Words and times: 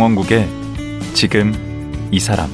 강원국의 0.00 0.48
지금 1.12 1.52
이 2.10 2.18
사람 2.18 2.48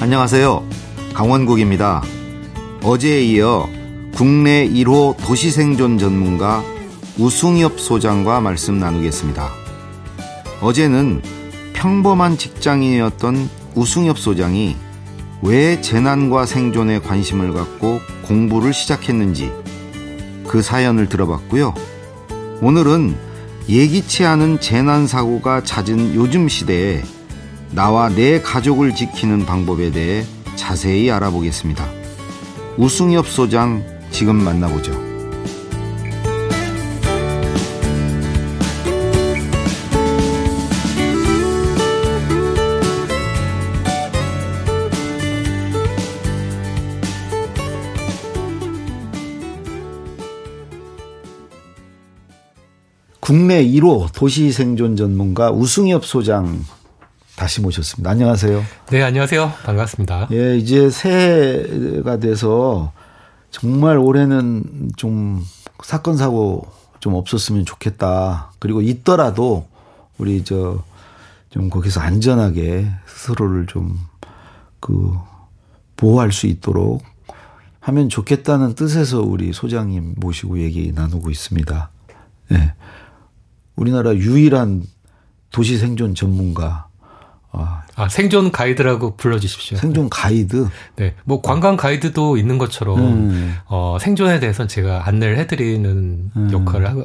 안녕하세요. 0.00 0.66
강원국입니다. 1.12 2.02
어제에 2.82 3.22
이어 3.24 3.68
국내 4.14 4.66
1호 4.66 5.18
도시생존 5.18 5.98
전문가 5.98 6.64
우승엽 7.18 7.78
소장과 7.78 8.40
말씀 8.40 8.78
나누겠습니다. 8.78 9.50
어제는 10.62 11.20
평범한 11.74 12.38
직장인이었던 12.38 13.50
우승엽 13.74 14.18
소장이 14.18 14.76
왜 15.42 15.78
재난과 15.82 16.46
생존에 16.46 17.00
관심을 17.00 17.52
갖고 17.52 18.00
공부를 18.22 18.72
시작했는지 18.72 19.52
그 20.48 20.62
사연을 20.62 21.08
들어봤고요. 21.08 21.74
오늘은 22.60 23.14
예기치 23.68 24.24
않은 24.24 24.60
재난사고가 24.60 25.62
잦은 25.62 26.14
요즘 26.14 26.48
시대에 26.48 27.02
나와 27.70 28.08
내 28.08 28.40
가족을 28.40 28.94
지키는 28.94 29.44
방법에 29.44 29.92
대해 29.92 30.24
자세히 30.56 31.10
알아보겠습니다. 31.10 31.86
우승엽 32.78 33.28
소장 33.28 33.84
지금 34.10 34.36
만나보죠. 34.36 35.07
국내 53.28 53.62
1호 53.62 54.10
도시 54.14 54.50
생존 54.52 54.96
전문가 54.96 55.50
우승엽 55.50 56.06
소장 56.06 56.64
다시 57.36 57.60
모셨습니다. 57.60 58.10
안녕하세요. 58.10 58.64
네, 58.90 59.02
안녕하세요. 59.02 59.52
반갑습니다. 59.64 60.28
예, 60.32 60.56
이제 60.56 60.88
새해가 60.88 62.20
돼서 62.20 62.92
정말 63.50 63.98
올해는 63.98 64.92
좀 64.96 65.44
사건 65.82 66.16
사고 66.16 66.66
좀 67.00 67.12
없었으면 67.12 67.66
좋겠다. 67.66 68.52
그리고 68.58 68.80
있더라도 68.80 69.66
우리 70.16 70.42
저 70.42 70.82
좀 71.50 71.70
거기서 71.70 72.00
안전하게 72.00 72.90
스스로를 73.06 73.66
좀 73.66 73.98
그 74.80 75.12
보호할 75.96 76.30
수 76.30 76.46
있도록 76.46 77.02
하면 77.80 78.08
좋겠다는 78.08 78.74
뜻에서 78.74 79.20
우리 79.22 79.52
소장님 79.52 80.14
모시고 80.16 80.60
얘기 80.60 80.92
나누고 80.92 81.30
있습니다. 81.30 81.90
예. 82.52 82.56
네. 82.56 82.74
우리나라 83.78 84.14
유일한 84.14 84.82
도시 85.50 85.78
생존 85.78 86.14
전문가. 86.14 86.88
아, 87.50 87.82
아, 87.96 88.08
생존 88.08 88.52
가이드라고 88.52 89.16
불러주십시오. 89.16 89.78
생존 89.78 90.10
가이드? 90.10 90.68
네. 90.96 91.14
뭐 91.24 91.40
관광 91.40 91.76
가이드도 91.76 92.36
있는 92.36 92.58
것처럼, 92.58 92.98
음. 92.98 93.54
어, 93.66 93.96
생존에 94.00 94.38
대해서는 94.38 94.68
제가 94.68 95.08
안내를 95.08 95.38
해드리는 95.38 96.30
음. 96.36 96.50
역할을 96.52 96.88
하고, 96.88 97.04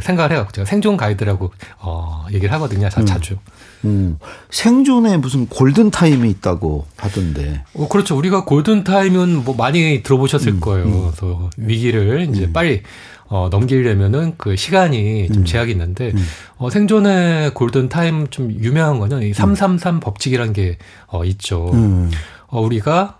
생각을 0.00 0.32
해요. 0.32 0.46
제가 0.52 0.66
생존 0.66 0.96
가이드라고, 0.96 1.52
어, 1.78 2.26
얘기를 2.32 2.52
하거든요. 2.54 2.88
음. 2.98 3.06
자주. 3.06 3.36
음. 3.84 4.18
생존에 4.50 5.16
무슨 5.16 5.46
골든 5.46 5.90
타임이 5.90 6.28
있다고 6.30 6.86
하던데. 6.96 7.64
어, 7.74 7.88
그렇죠. 7.88 8.16
우리가 8.16 8.44
골든 8.44 8.84
타임은 8.84 9.44
뭐 9.44 9.54
많이 9.54 10.02
들어보셨을 10.02 10.54
음. 10.54 10.60
거예요. 10.60 10.86
음. 10.86 11.10
그래서 11.10 11.50
위기를 11.56 12.28
이제 12.30 12.44
음. 12.46 12.52
빨리 12.52 12.82
어, 13.30 13.48
넘기려면은 13.48 14.34
그 14.36 14.56
시간이 14.56 15.28
좀 15.28 15.36
음. 15.38 15.44
제약이 15.44 15.70
있는데, 15.70 16.10
음. 16.12 16.26
어, 16.56 16.68
생존의 16.68 17.54
골든 17.54 17.88
타임 17.88 18.26
좀 18.26 18.50
유명한 18.50 18.98
거는 18.98 19.22
이 19.22 19.32
333 19.32 19.94
음. 19.94 20.00
법칙이라는 20.00 20.52
게, 20.52 20.78
어, 21.06 21.24
있죠. 21.24 21.70
음. 21.72 22.10
어, 22.48 22.60
우리가, 22.60 23.18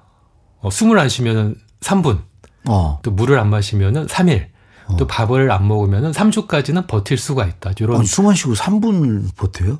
어, 0.58 0.68
숨을 0.68 0.98
안 0.98 1.08
쉬면은 1.08 1.54
3분, 1.80 2.22
어. 2.68 2.98
또 3.04 3.12
물을 3.12 3.38
안 3.38 3.50
마시면은 3.50 4.08
3일, 4.08 4.48
어. 4.88 4.96
또 4.96 5.06
밥을 5.06 5.52
안 5.52 5.68
먹으면은 5.68 6.10
3주까지는 6.10 6.88
버틸 6.88 7.16
수가 7.16 7.46
있다. 7.46 7.70
이런. 7.78 8.04
숨안 8.04 8.34
쉬고 8.34 8.54
3분을 8.54 9.36
버텨요? 9.36 9.78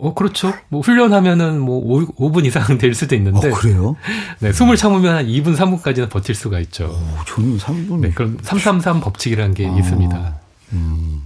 어, 0.00 0.14
그렇죠. 0.14 0.52
뭐, 0.68 0.80
훈련하면은 0.80 1.60
뭐, 1.60 1.78
5, 2.16 2.32
분 2.32 2.44
이상 2.46 2.78
될 2.78 2.94
수도 2.94 3.14
있는데. 3.14 3.50
어, 3.50 3.54
그래요? 3.54 3.96
네, 4.40 4.52
숨을 4.52 4.76
참으면 4.76 5.16
한 5.16 5.26
2분, 5.26 5.56
3분까지는 5.56 6.08
버틸 6.08 6.34
수가 6.34 6.58
있죠. 6.60 6.86
오, 6.86 7.24
저는 7.26 7.58
3분. 7.58 8.00
네, 8.00 8.10
그럼 8.10 8.38
333 8.42 9.00
법칙이라는 9.00 9.54
게 9.54 9.68
아, 9.68 9.76
있습니다. 9.76 10.34
음. 10.72 11.22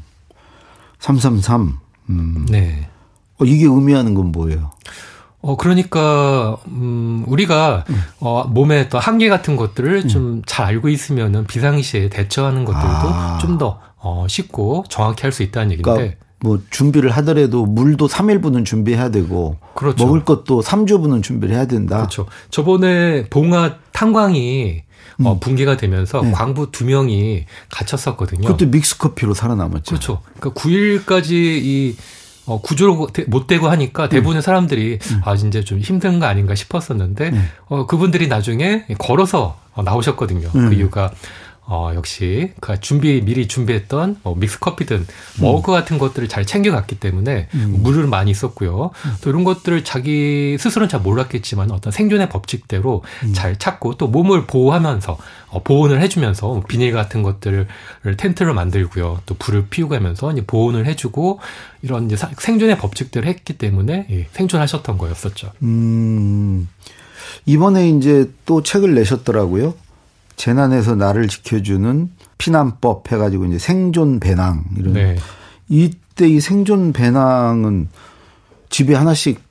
333. 0.98 1.78
음. 2.10 2.46
네. 2.48 2.88
어, 3.38 3.44
이게 3.44 3.64
의미하는 3.64 4.14
건 4.14 4.32
뭐예요? 4.32 4.72
어, 5.40 5.56
그러니까, 5.56 6.56
음, 6.68 7.22
우리가, 7.26 7.84
음. 7.90 8.02
어, 8.20 8.44
몸에 8.44 8.88
또 8.88 8.98
한계 8.98 9.28
같은 9.28 9.56
것들을 9.56 10.02
음. 10.04 10.08
좀잘 10.08 10.66
알고 10.66 10.88
있으면은 10.88 11.46
비상시에 11.46 12.08
대처하는 12.08 12.64
것들도 12.64 12.88
아. 12.88 13.38
좀 13.40 13.58
더, 13.58 13.78
어, 13.98 14.26
쉽고 14.28 14.84
정확히 14.88 15.22
할 15.22 15.32
수 15.32 15.42
있다는 15.42 15.72
얘기인데. 15.72 15.92
그러니까 15.92 16.23
뭐 16.44 16.60
준비를 16.68 17.10
하더라도 17.10 17.64
물도 17.64 18.06
3일분은 18.06 18.66
준비해야 18.66 19.08
되고 19.08 19.56
그렇죠. 19.74 20.04
먹을 20.04 20.26
것도 20.26 20.60
3주분은 20.60 21.22
준비를 21.22 21.54
해야 21.54 21.66
된다. 21.66 21.96
그렇죠. 21.96 22.26
저번에 22.50 23.30
봉화 23.30 23.76
탄광이 23.92 24.82
어, 24.82 25.22
음. 25.22 25.26
어, 25.26 25.38
붕괴가 25.40 25.78
되면서 25.78 26.20
네. 26.20 26.32
광부 26.32 26.70
두 26.70 26.84
명이 26.84 27.46
갇혔었거든요. 27.70 28.42
그것도 28.42 28.66
믹스커피로 28.66 29.32
살아남았죠. 29.32 29.84
그렇죠. 29.86 30.20
그러니까 30.38 30.60
9일까지 30.60 31.32
이 31.32 31.96
어, 32.44 32.60
구조로 32.60 33.08
못 33.28 33.46
되고 33.46 33.70
하니까 33.70 34.10
대부분의 34.10 34.40
음. 34.40 34.42
사람들이 34.42 34.98
음. 35.00 35.20
아 35.24 35.32
이제 35.32 35.64
좀 35.64 35.78
힘든 35.78 36.18
거 36.18 36.26
아닌가 36.26 36.54
싶었었는데 36.54 37.30
음. 37.30 37.48
어, 37.68 37.86
그분들이 37.86 38.28
나중에 38.28 38.84
걸어서 38.98 39.56
어, 39.72 39.82
나오셨거든요. 39.82 40.50
그 40.50 40.58
음. 40.58 40.72
이유가 40.74 41.10
어, 41.66 41.92
역시 41.94 42.52
그 42.60 42.78
준비 42.80 43.22
미리 43.22 43.48
준비했던 43.48 44.20
뭐 44.22 44.34
믹스 44.36 44.58
커피든 44.58 45.06
머그 45.40 45.72
음. 45.72 45.74
같은 45.74 45.98
것들을 45.98 46.28
잘 46.28 46.44
챙겨갔기 46.44 47.00
때문에 47.00 47.48
음. 47.54 47.78
물을 47.80 48.06
많이 48.06 48.34
썼고요. 48.34 48.90
음. 48.92 49.14
또 49.22 49.30
이런 49.30 49.44
것들을 49.44 49.82
자기 49.82 50.58
스스로는 50.58 50.90
잘 50.90 51.00
몰랐겠지만 51.00 51.70
어떤 51.70 51.90
생존의 51.90 52.28
법칙대로 52.28 53.02
음. 53.22 53.32
잘 53.32 53.58
찾고 53.58 53.96
또 53.96 54.08
몸을 54.08 54.46
보호하면서 54.46 55.16
어, 55.48 55.62
보온을 55.62 56.02
해주면서 56.02 56.62
비닐 56.68 56.92
같은 56.92 57.22
것들을 57.22 57.66
텐트를 58.18 58.52
만들고요. 58.52 59.22
또 59.24 59.34
불을 59.34 59.68
피우고 59.70 59.94
하면서 59.94 60.30
이제 60.32 60.44
보온을 60.44 60.84
해주고 60.86 61.40
이런 61.80 62.06
이제 62.06 62.16
생존의 62.38 62.76
법칙들을 62.76 63.26
했기 63.26 63.56
때문에 63.56 64.06
예, 64.10 64.26
생존하셨던 64.32 64.98
거였었죠. 64.98 65.52
음. 65.62 66.68
이번에 67.46 67.88
이제 67.88 68.30
또 68.44 68.62
책을 68.62 68.94
내셨더라고요. 68.94 69.74
재난에서 70.36 70.94
나를 70.96 71.28
지켜주는 71.28 72.10
피난법 72.38 73.10
해가지고 73.12 73.46
이제 73.46 73.58
생존 73.58 74.20
배낭 74.20 74.64
이런 74.78 74.94
네. 74.94 75.16
이때 75.68 76.28
이 76.28 76.40
생존 76.40 76.92
배낭은 76.92 77.88
집에 78.68 78.94
하나씩 78.94 79.42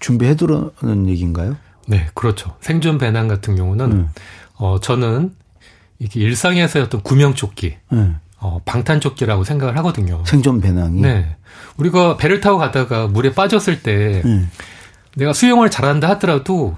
준비해두라는 0.00 1.08
얘기인가요? 1.08 1.56
네, 1.86 2.08
그렇죠. 2.14 2.56
생존 2.60 2.98
배낭 2.98 3.28
같은 3.28 3.56
경우는 3.56 3.92
음. 3.92 4.08
어 4.56 4.80
저는 4.80 5.34
이게 5.98 6.20
일상에서 6.20 6.82
어떤 6.82 7.02
구명조끼, 7.02 7.76
음. 7.92 8.18
어 8.38 8.60
방탄조끼라고 8.64 9.44
생각을 9.44 9.76
하거든요. 9.78 10.22
생존 10.26 10.60
배낭이. 10.60 11.00
네, 11.00 11.36
우리가 11.76 12.16
배를 12.16 12.40
타고 12.40 12.58
가다가 12.58 13.06
물에 13.06 13.32
빠졌을 13.32 13.82
때 13.82 14.22
음. 14.24 14.50
내가 15.16 15.32
수영을 15.32 15.70
잘한다 15.70 16.08
하더라도 16.10 16.76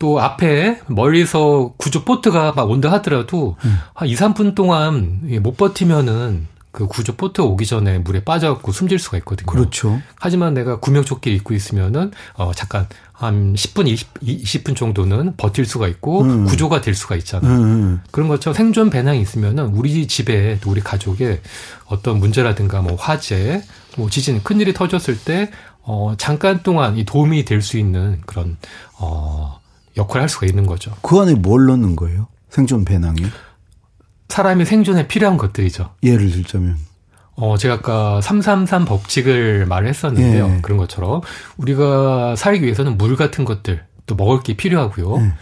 또 0.00 0.18
앞에 0.18 0.80
멀리서 0.88 1.74
구조 1.76 2.04
보트가 2.04 2.54
막 2.56 2.70
온다 2.70 2.90
하더라도 2.92 3.56
음. 3.64 3.78
한 3.94 4.08
2, 4.08 4.16
3분 4.16 4.56
동안 4.56 5.20
못 5.42 5.56
버티면은 5.56 6.48
그 6.72 6.86
구조 6.86 7.14
보트 7.16 7.40
오기 7.42 7.66
전에 7.66 7.98
물에 7.98 8.24
빠져갖고 8.24 8.72
숨질 8.72 8.98
수가 8.98 9.18
있거든요. 9.18 9.46
그렇죠. 9.46 10.00
하지만 10.16 10.54
내가 10.54 10.78
구명조끼 10.80 11.34
입고 11.34 11.52
있으면은 11.52 12.12
어 12.34 12.52
잠깐 12.54 12.86
한 13.12 13.54
10분, 13.54 13.88
20, 13.88 14.14
20분 14.20 14.74
정도는 14.74 15.34
버틸 15.36 15.66
수가 15.66 15.86
있고 15.88 16.22
음. 16.22 16.46
구조가 16.46 16.80
될 16.80 16.94
수가 16.94 17.16
있잖아요. 17.16 17.52
음. 17.52 17.62
음. 17.62 18.00
그런 18.10 18.28
것처럼 18.28 18.54
생존 18.54 18.88
배낭이 18.88 19.20
있으면은 19.20 19.66
우리 19.66 20.06
집에 20.06 20.58
또 20.62 20.70
우리 20.70 20.80
가족에 20.80 21.42
어떤 21.86 22.18
문제라든가 22.20 22.80
뭐 22.80 22.94
화재, 22.94 23.62
뭐 23.98 24.08
지진, 24.08 24.42
큰 24.42 24.60
일이 24.60 24.72
터졌을 24.72 25.18
때 25.18 25.50
어, 25.82 26.14
잠깐 26.16 26.62
동안 26.62 26.96
이 26.96 27.04
도움이 27.04 27.44
될 27.44 27.60
수 27.62 27.76
있는 27.76 28.20
그런, 28.26 28.56
어, 28.98 29.59
역할을 29.96 30.22
할 30.22 30.28
수가 30.28 30.46
있는 30.46 30.66
거죠. 30.66 30.92
그 31.02 31.18
안에 31.18 31.34
뭘 31.34 31.66
넣는 31.66 31.96
거예요? 31.96 32.28
생존 32.48 32.84
배낭에? 32.84 33.22
사람이 34.28 34.64
생존에 34.64 35.08
필요한 35.08 35.36
것들이죠. 35.36 35.90
예를 36.02 36.30
들자면. 36.30 36.76
어, 37.36 37.56
제가 37.56 37.74
아까 37.74 38.20
333 38.20 38.84
법칙을 38.84 39.66
말을 39.66 39.88
했었는데요. 39.88 40.56
예. 40.56 40.60
그런 40.60 40.78
것처럼 40.78 41.22
우리가 41.56 42.36
살기 42.36 42.64
위해서는 42.64 42.98
물 42.98 43.16
같은 43.16 43.44
것들 43.44 43.84
또 44.06 44.14
먹을 44.14 44.42
게 44.42 44.56
필요하고요. 44.56 45.16
예. 45.16 45.32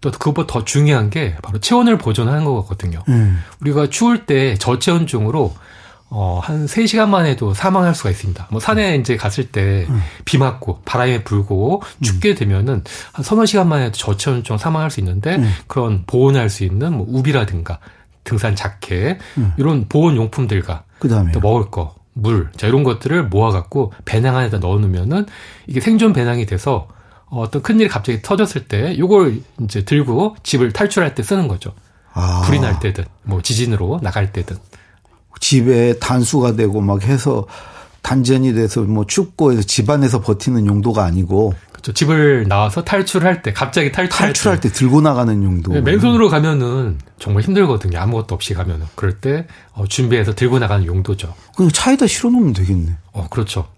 또 0.00 0.10
그것보다 0.10 0.52
더 0.52 0.64
중요한 0.64 1.08
게 1.08 1.34
바로 1.42 1.58
체온을 1.58 1.96
보존하는 1.98 2.44
거거든요. 2.44 3.02
음. 3.08 3.42
우리가 3.60 3.88
추울 3.88 4.26
때 4.26 4.56
저체온증으로 4.56 5.54
어, 6.18 6.40
한 6.42 6.64
3시간만 6.64 7.26
해도 7.26 7.52
사망할 7.52 7.94
수가 7.94 8.08
있습니다. 8.08 8.48
뭐 8.50 8.58
산에 8.58 8.96
이제 8.96 9.16
갔을 9.18 9.44
때 9.48 9.86
비 10.24 10.38
맞고 10.38 10.80
바람이 10.84 11.24
불고 11.24 11.82
춥게 12.02 12.34
되면은 12.34 12.84
한 13.12 13.22
서너 13.22 13.44
시간만 13.46 13.82
해도 13.82 13.92
저체온증 13.92 14.56
사망할 14.58 14.90
수 14.90 15.00
있는데 15.00 15.36
음. 15.36 15.52
그런 15.66 16.04
보온할 16.06 16.48
수 16.48 16.64
있는 16.64 16.96
뭐 16.96 17.06
우비라든가 17.08 17.78
등산 18.24 18.56
자켓 18.56 19.18
이런 19.56 19.88
보온 19.88 20.16
용품들과 20.16 20.84
그다음에 20.98 21.32
또 21.32 21.40
먹을 21.40 21.70
거, 21.70 21.94
물, 22.14 22.48
자, 22.56 22.66
이런 22.66 22.82
것들을 22.82 23.24
모아갖고 23.28 23.92
배낭 24.04 24.36
안에다 24.36 24.58
넣어 24.58 24.78
놓으면은 24.78 25.26
이게 25.66 25.80
생존 25.80 26.12
배낭이 26.12 26.46
돼서 26.46 26.88
어, 27.26 27.42
어떤 27.42 27.60
큰일이 27.62 27.88
갑자기 27.88 28.22
터졌을 28.22 28.66
때 28.68 28.96
요걸 28.98 29.40
이제 29.62 29.84
들고 29.84 30.36
집을 30.42 30.72
탈출할 30.72 31.14
때 31.14 31.22
쓰는 31.22 31.46
거죠. 31.46 31.72
아, 32.14 32.42
불이 32.46 32.60
날 32.60 32.80
때든, 32.80 33.04
뭐 33.22 33.42
지진으로 33.42 34.00
나갈 34.02 34.32
때든. 34.32 34.56
집에 35.40 35.98
단수가 35.98 36.56
되고 36.56 36.80
막 36.80 37.02
해서 37.04 37.46
단전이 38.02 38.54
돼서 38.54 38.82
뭐 38.82 39.04
춥고 39.06 39.52
해서 39.52 39.62
집 39.62 39.90
안에서 39.90 40.20
버티는 40.20 40.66
용도가 40.66 41.04
아니고 41.04 41.54
그렇죠. 41.72 41.92
집을 41.92 42.46
나와서 42.48 42.82
탈출할 42.82 43.42
때, 43.42 43.52
갑자기 43.52 43.92
탈출할, 43.92 44.28
탈출할 44.28 44.60
때 44.60 44.70
들고 44.70 45.00
나가는 45.02 45.42
용도. 45.42 45.72
네, 45.72 45.80
맨손으로 45.80 46.28
가면은 46.28 46.98
정말 47.18 47.44
힘들거든요. 47.44 47.98
아무것도 47.98 48.34
없이 48.34 48.54
가면은. 48.54 48.86
그럴 48.96 49.20
때 49.20 49.46
어, 49.72 49.86
준비해서 49.86 50.34
들고 50.34 50.58
나가는 50.58 50.84
용도죠. 50.84 51.34
그냥 51.56 51.70
차에다 51.70 52.06
실어 52.06 52.30
놓으면 52.30 52.54
되겠네. 52.54 52.96
어, 53.12 53.28
그렇죠. 53.28 53.68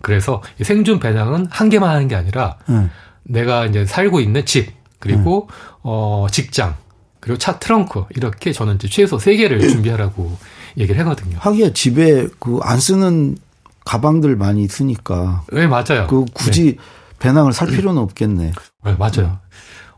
그래서 0.00 0.42
이 0.60 0.64
생존 0.64 1.00
배낭은 1.00 1.48
한 1.50 1.68
개만 1.68 1.90
하는 1.90 2.08
게 2.08 2.14
아니라 2.14 2.56
응. 2.70 2.90
내가 3.24 3.66
이제 3.66 3.84
살고 3.84 4.20
있는 4.20 4.46
집 4.46 4.72
그리고 4.98 5.48
어 5.82 6.26
직장 6.30 6.76
그리고 7.20 7.38
차 7.38 7.58
트렁크 7.58 8.04
이렇게 8.14 8.52
저는 8.52 8.76
이제 8.76 8.88
최소 8.88 9.18
세 9.18 9.36
개를 9.36 9.60
준비하라고 9.68 10.36
얘기를 10.78 11.00
하거든요. 11.00 11.36
하기야 11.40 11.72
집에 11.72 12.26
그 12.38 12.60
안 12.62 12.78
쓰는 12.80 13.36
가방들 13.84 14.36
많이 14.36 14.68
쓰니까 14.68 15.44
네 15.52 15.66
맞아요. 15.66 16.06
그 16.08 16.24
굳이 16.34 16.76
배낭을 17.18 17.52
살 17.52 17.68
필요는 17.68 18.00
없겠네. 18.02 18.52
네, 18.84 18.96
맞아요. 18.98 19.38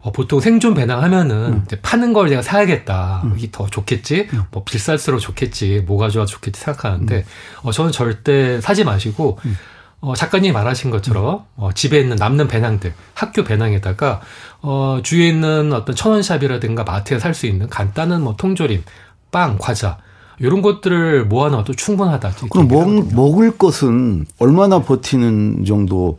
어, 0.03 0.13
보통 0.13 0.41
생존 0.41 0.73
배낭 0.75 1.03
하면은 1.03 1.63
이제 1.67 1.79
파는 1.81 2.13
걸 2.15 2.31
내가 2.31 2.41
사야겠다. 2.41 3.23
이게 3.37 3.49
더 3.53 3.67
좋겠지. 3.67 4.29
뭐 4.53 4.65
비쌀수록 4.65 5.21
좋겠지. 5.21 5.83
뭐가 5.87 6.09
좋아 6.09 6.25
좋겠지 6.25 6.59
생각하는데 6.61 7.25
어, 7.63 7.73
저는 7.73 7.93
절대 7.93 8.61
사지 8.63 8.85
마시고 8.85 9.39
어, 10.01 10.15
작가님이 10.15 10.53
말하신 10.53 10.91
것처럼 10.91 11.45
어, 11.57 11.71
집에 11.75 12.01
있는 12.01 12.17
남는 12.17 12.49
배낭들, 12.49 12.95
학교 13.13 13.45
배낭에다가 13.45 14.23
어, 14.63 15.01
주위에 15.03 15.29
있는 15.29 15.73
어떤 15.75 15.95
천원샵이라든가 15.95 16.85
마트에 16.85 17.19
살 17.19 17.35
수 17.35 17.47
있는 17.47 17.69
간단한 17.69 18.23
뭐 18.23 18.37
통조림, 18.37 18.83
빵, 19.31 19.59
과자 19.61 19.99
이런 20.41 20.63
것들을 20.63 21.27
모아놔도 21.27 21.75
충분하다. 21.75 22.33
그럼 22.51 22.69
먹. 22.69 23.15
먹을 23.15 23.57
것은 23.57 24.27
얼마나 24.39 24.81
버티는 24.83 25.65
정도 25.67 26.19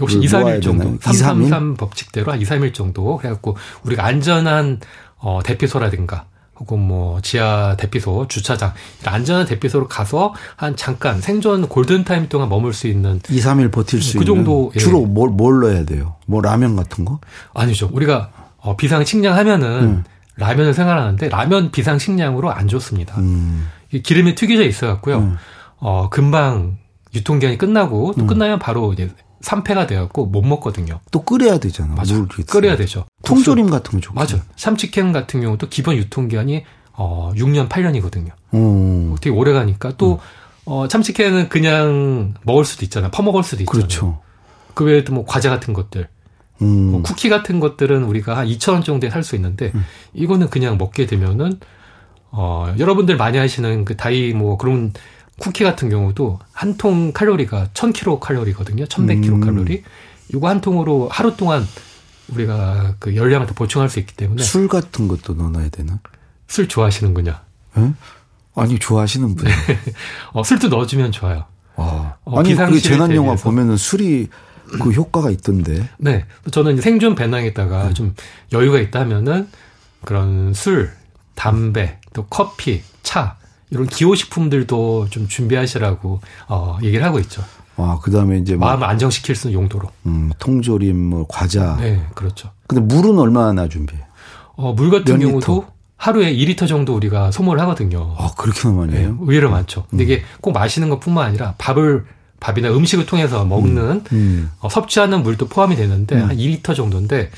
역시 0.00 0.18
그 0.18 0.24
2, 0.24 0.26
3일 0.28 0.40
모아야 0.42 0.60
정도. 0.60 0.84
되나요? 0.84 0.96
2, 0.96 0.98
3일? 0.98 1.02
333 1.02 1.76
법칙대로 1.76 2.32
한 2.32 2.40
2, 2.40 2.44
3일 2.44 2.74
정도 2.74 3.20
해갖고 3.24 3.56
우리가 3.84 4.04
안전한 4.04 4.80
어, 5.16 5.40
대피소라든가 5.42 6.26
혹은 6.60 6.78
뭐 6.80 7.20
지하 7.22 7.74
대피소, 7.78 8.28
주차장 8.28 8.72
안전한 9.04 9.46
대피소로 9.46 9.88
가서 9.88 10.34
한 10.56 10.76
잠깐 10.76 11.20
생존 11.20 11.66
골든 11.68 12.04
타임 12.04 12.28
동안 12.28 12.50
머물 12.50 12.74
수 12.74 12.86
있는 12.86 13.18
2, 13.30 13.40
3일 13.40 13.72
버틸 13.72 14.02
수 14.02 14.24
있는 14.24 14.36
정도, 14.44 14.70
예. 14.74 14.78
주로 14.78 15.06
뭘, 15.06 15.30
뭘 15.30 15.60
넣어야 15.60 15.84
돼요? 15.86 16.16
뭐 16.26 16.42
라면 16.42 16.76
같은 16.76 17.04
거? 17.06 17.18
아니죠. 17.54 17.88
우리가 17.92 18.30
어, 18.58 18.76
비상 18.76 19.04
식량 19.04 19.36
하면은 19.38 20.04
라면을 20.36 20.74
생각하는데 20.74 21.28
라면 21.28 21.70
비상식량으로 21.70 22.50
안 22.50 22.68
좋습니다. 22.68 23.18
음. 23.18 23.68
이 23.92 24.02
기름이 24.02 24.34
튀겨져 24.34 24.62
있어 24.64 24.86
갖고요. 24.86 25.36
어, 25.78 26.08
금방 26.10 26.78
유통기한이 27.14 27.58
끝나고 27.58 28.14
또 28.16 28.26
끝나면 28.26 28.58
바로 28.58 28.92
이제 28.92 29.10
산패가 29.42 29.86
돼 29.86 30.04
갖고 30.04 30.26
못 30.26 30.42
먹거든요. 30.42 31.00
또 31.10 31.22
끓여야 31.22 31.58
되잖아. 31.58 31.94
맞아. 31.94 32.26
끓여야 32.48 32.76
되죠. 32.76 33.04
통조림 33.24 33.68
같은 33.68 33.92
거 33.92 34.00
좋고. 34.00 34.14
맞아. 34.14 34.38
참치캔 34.56 35.12
같은 35.12 35.40
경우도 35.40 35.68
기본 35.68 35.96
유통기한이 35.96 36.64
어 36.94 37.32
6년 37.34 37.68
8년이거든요. 37.68 38.30
어. 38.52 39.14
되게 39.20 39.34
오래 39.34 39.52
가니까 39.52 39.92
또 39.98 40.20
어, 40.64 40.86
참치캔은 40.86 41.48
그냥 41.48 42.34
먹을 42.44 42.64
수도 42.64 42.84
있잖아요. 42.84 43.10
퍼먹을 43.10 43.42
수도 43.42 43.62
있잖아요. 43.64 43.80
그렇죠. 43.80 44.20
그 44.74 44.84
외에도 44.84 45.12
뭐 45.12 45.24
과자 45.26 45.50
같은 45.50 45.74
것들, 45.74 46.08
음. 46.62 46.92
뭐 46.92 47.02
쿠키 47.02 47.28
같은 47.28 47.60
것들은 47.60 48.04
우리가 48.04 48.36
한 48.36 48.46
2,000원 48.46 48.84
정도에 48.84 49.10
살 49.10 49.22
수 49.22 49.34
있는데 49.36 49.72
이거는 50.14 50.48
그냥 50.50 50.78
먹게 50.78 51.06
되면은 51.06 51.58
어, 52.30 52.74
여러분들 52.78 53.16
많이 53.16 53.36
하시는 53.38 53.84
그 53.84 53.96
다이 53.96 54.32
뭐 54.32 54.56
그런 54.56 54.92
쿠키 55.38 55.64
같은 55.64 55.90
경우도 55.90 56.38
한 56.52 56.76
통 56.78 57.12
칼로리가 57.12 57.68
1000kcal 57.74 58.20
칼로리거든요. 58.20 58.84
1100kcal 58.84 59.28
음. 59.32 59.40
칼로리. 59.40 59.82
이거 60.32 60.48
한 60.48 60.60
통으로 60.60 61.08
하루 61.10 61.36
동안 61.36 61.66
우리가 62.28 62.94
그 62.98 63.14
열량을 63.16 63.46
더 63.46 63.54
보충할 63.54 63.88
수 63.90 63.98
있기 63.98 64.14
때문에 64.16 64.42
술 64.42 64.68
같은 64.68 65.08
것도 65.08 65.34
넣어놔야 65.34 65.68
되나? 65.70 65.98
술 66.48 66.68
좋아하시는군요. 66.68 67.34
예? 67.78 67.92
아니 68.54 68.78
좋아하시는 68.78 69.34
분. 69.34 69.46
어, 70.32 70.42
술도 70.42 70.68
넣어주면 70.68 71.12
좋아요. 71.12 71.44
와. 71.76 72.16
어, 72.24 72.38
아니 72.38 72.54
그 72.54 72.80
재난 72.80 73.14
영화. 73.14 73.34
보면은 73.34 73.76
술이 73.76 74.28
그 74.80 74.90
효과가 74.90 75.30
있던데. 75.30 75.88
네. 75.98 76.24
저는 76.50 76.80
생존 76.80 77.14
배낭에다가 77.14 77.92
좀 77.94 78.14
여유가 78.52 78.78
있다 78.78 79.00
하면은 79.00 79.48
그런 80.04 80.52
술, 80.54 80.90
담배, 81.34 81.98
또 82.12 82.26
커피, 82.26 82.82
차, 83.02 83.36
이런 83.70 83.86
기호식품들도 83.86 85.08
좀 85.10 85.28
준비하시라고, 85.28 86.20
어, 86.48 86.78
얘기를 86.82 87.04
하고 87.04 87.18
있죠. 87.20 87.42
와 87.76 87.98
그다음에 88.00 88.38
이제 88.38 88.54
뭐 88.54 88.68
마음을 88.68 88.86
안정시킬 88.86 89.34
수 89.34 89.48
있는 89.48 89.62
용도로. 89.62 89.88
음, 90.06 90.30
통조림 90.38 90.96
뭐 90.96 91.26
과자. 91.28 91.76
네, 91.80 92.04
그렇죠. 92.14 92.50
근데 92.66 92.82
물은 92.82 93.18
얼마나 93.18 93.66
준비해요? 93.68 94.04
어, 94.56 94.72
물 94.74 94.90
같은 94.90 95.18
몇 95.18 95.26
경우도 95.26 95.38
리터? 95.60 95.72
하루에 95.96 96.34
2리터 96.34 96.68
정도 96.68 96.94
우리가 96.94 97.30
소모를 97.30 97.62
하거든요. 97.62 98.14
아 98.18 98.30
그렇게나 98.36 98.74
많이 98.74 98.92
네, 98.92 99.00
해요? 99.00 99.16
의외로 99.22 99.50
많죠. 99.50 99.86
근데 99.88 100.04
이게 100.04 100.22
꼭 100.40 100.52
마시는 100.52 100.90
것 100.90 101.00
뿐만 101.00 101.26
아니라 101.26 101.54
밥을, 101.58 102.04
밥이나 102.42 102.70
음식을 102.70 103.06
통해서 103.06 103.44
먹는 103.44 104.02
음. 104.12 104.50
어, 104.58 104.68
섭취하는 104.68 105.22
물도 105.22 105.46
포함이 105.46 105.76
되는데 105.76 106.18
한 106.18 106.36
2리터 106.36 106.74
정도인데 106.74 107.30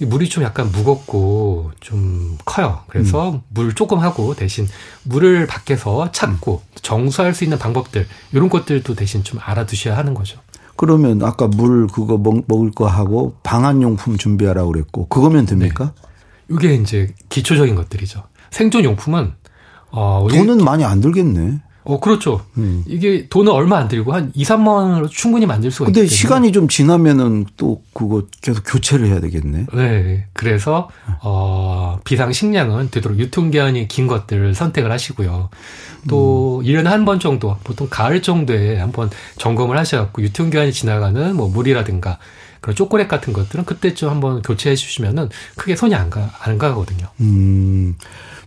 이 0.00 0.04
물이 0.06 0.28
좀 0.28 0.44
약간 0.44 0.70
무겁고 0.70 1.72
좀 1.80 2.38
커요. 2.44 2.80
그래서 2.86 3.32
음. 3.32 3.40
물 3.48 3.74
조금 3.74 3.98
하고 3.98 4.34
대신 4.34 4.68
물을 5.02 5.46
밖에서 5.48 6.12
찾고 6.12 6.62
음. 6.64 6.76
정수할 6.82 7.34
수 7.34 7.42
있는 7.44 7.58
방법들 7.58 8.06
이런 8.32 8.48
것들도 8.48 8.94
대신 8.94 9.24
좀 9.24 9.40
알아두셔야 9.42 9.96
하는 9.96 10.14
거죠. 10.14 10.38
그러면 10.76 11.22
아까 11.22 11.48
물 11.48 11.88
그거 11.88 12.16
먹, 12.16 12.44
먹을 12.46 12.70
거 12.70 12.86
하고 12.86 13.36
방한용품 13.42 14.18
준비하라고 14.18 14.72
그랬고 14.72 15.08
그거면 15.08 15.46
됩니까? 15.46 15.92
이게 16.48 16.74
이제 16.74 17.12
기초적인 17.28 17.74
것들이죠. 17.74 18.22
생존 18.50 18.84
용품은 18.84 19.32
어, 19.90 20.26
돈은 20.30 20.58
많이 20.64 20.84
안 20.84 21.00
들겠네. 21.00 21.60
어 21.84 22.00
그렇죠. 22.00 22.40
음. 22.56 22.82
이게 22.86 23.28
돈은 23.28 23.52
얼마 23.52 23.78
안 23.78 23.88
들고 23.88 24.12
한 24.14 24.32
2, 24.34 24.42
3만 24.44 24.66
원으로 24.68 25.08
충분히 25.08 25.44
만들 25.46 25.70
수가 25.70 25.90
있기 25.90 26.00
근데 26.00 26.08
시간이 26.08 26.50
좀 26.52 26.66
지나면은 26.66 27.44
또 27.58 27.82
그거 27.92 28.22
계속 28.40 28.62
교체를 28.66 29.06
해야 29.06 29.20
되겠네. 29.20 29.66
네. 29.74 30.26
그래서, 30.32 30.88
어, 31.20 31.98
비상 32.04 32.32
식량은 32.32 32.90
되도록 32.90 33.18
유통기한이 33.18 33.88
긴 33.88 34.06
것들을 34.06 34.54
선택을 34.54 34.90
하시고요. 34.90 35.50
또, 36.08 36.60
음. 36.60 36.64
1년에 36.64 36.84
한 36.86 37.04
번 37.04 37.20
정도, 37.20 37.56
보통 37.64 37.86
가을 37.90 38.22
정도에 38.22 38.78
한 38.78 38.90
번 38.92 39.10
점검을 39.38 39.76
하셔갖고, 39.78 40.22
유통기한이 40.22 40.72
지나가는 40.72 41.36
뭐 41.36 41.48
물이라든가, 41.48 42.18
그런 42.60 42.74
초콜릿 42.74 43.08
같은 43.08 43.34
것들은 43.34 43.66
그때쯤 43.66 44.08
한번 44.08 44.40
교체해 44.40 44.74
주시면은 44.74 45.28
크게 45.56 45.76
손이 45.76 45.94
안 45.94 46.08
가, 46.08 46.30
안 46.40 46.56
가거든요. 46.56 47.08
음. 47.20 47.94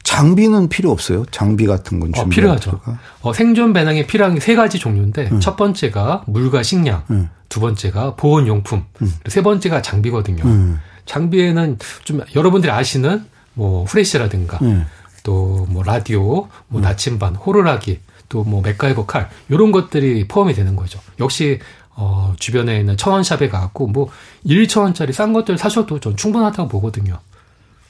장비는 0.07 0.69
필요 0.69 0.89
없어요? 0.91 1.25
장비 1.31 1.67
같은 1.67 1.99
건 1.99 2.13
어, 2.15 2.29
필요하죠. 2.29 2.79
어, 3.21 3.33
생존 3.33 3.73
배낭에 3.73 4.07
필요한 4.07 4.35
게세 4.35 4.55
가지 4.55 4.79
종류인데, 4.79 5.27
음. 5.33 5.39
첫 5.41 5.57
번째가 5.57 6.23
물과 6.27 6.63
식량, 6.63 7.03
음. 7.11 7.29
두 7.49 7.59
번째가 7.59 8.15
보온 8.15 8.47
용품, 8.47 8.85
그리고 8.93 9.13
세 9.27 9.43
번째가 9.43 9.81
장비거든요. 9.81 10.45
음. 10.45 10.79
장비에는 11.05 11.77
좀 12.05 12.21
여러분들이 12.35 12.71
아시는 12.71 13.25
뭐 13.53 13.83
후레쉬라든가 13.83 14.59
네. 14.61 14.85
또뭐 15.23 15.83
라디오, 15.83 16.43
음. 16.45 16.49
뭐 16.69 16.79
나침반, 16.81 17.35
호루라기, 17.35 17.99
또 18.29 18.43
뭐 18.43 18.61
맥가이버 18.61 19.05
칼 19.05 19.29
이런 19.49 19.73
것들이 19.73 20.25
포함이 20.27 20.53
되는 20.53 20.77
거죠. 20.77 21.01
역시 21.19 21.59
어 21.95 22.33
주변에 22.39 22.79
있는 22.79 22.95
천원샵에 22.95 23.49
가갖고 23.49 23.87
뭐 23.87 24.09
1, 24.45 24.67
2천원짜리 24.67 25.11
싼 25.11 25.33
것들 25.33 25.57
사셔도 25.57 25.99
전 25.99 26.15
충분하다고 26.15 26.69
보거든요. 26.69 27.19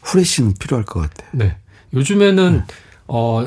후레쉬는 0.02 0.56
필요할 0.60 0.84
것 0.86 1.02
같아. 1.02 1.28
네. 1.32 1.58
요즘에는 1.94 2.64
어 3.08 3.46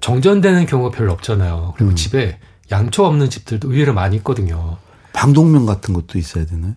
정전되는 0.00 0.66
경우가 0.66 0.96
별로 0.96 1.12
없잖아요. 1.12 1.68
음. 1.68 1.72
그리고 1.76 1.94
집에 1.94 2.38
양초 2.70 3.04
없는 3.06 3.30
집들도 3.30 3.72
의외로 3.72 3.92
많이 3.92 4.16
있거든요. 4.16 4.78
방독면 5.12 5.66
같은 5.66 5.92
것도 5.92 6.18
있어야 6.18 6.46
되나요? 6.46 6.74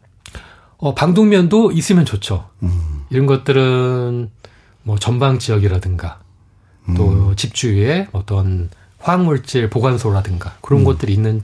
어, 0.77 0.93
방독면도 0.95 1.71
있으면 1.71 2.03
좋죠. 2.03 2.49
음. 2.63 3.05
이런 3.09 3.25
것들은 3.25 4.29
뭐 4.81 4.97
전방 4.99 5.39
지역이라든가 5.39 6.19
또 6.97 7.09
음. 7.09 7.35
집 7.37 7.53
주위에 7.53 8.07
어떤 8.11 8.69
화학물질 8.99 9.69
보관소라든가 9.69 10.57
그런 10.61 10.81
음. 10.81 10.85
것들이 10.85 11.13
있는 11.13 11.41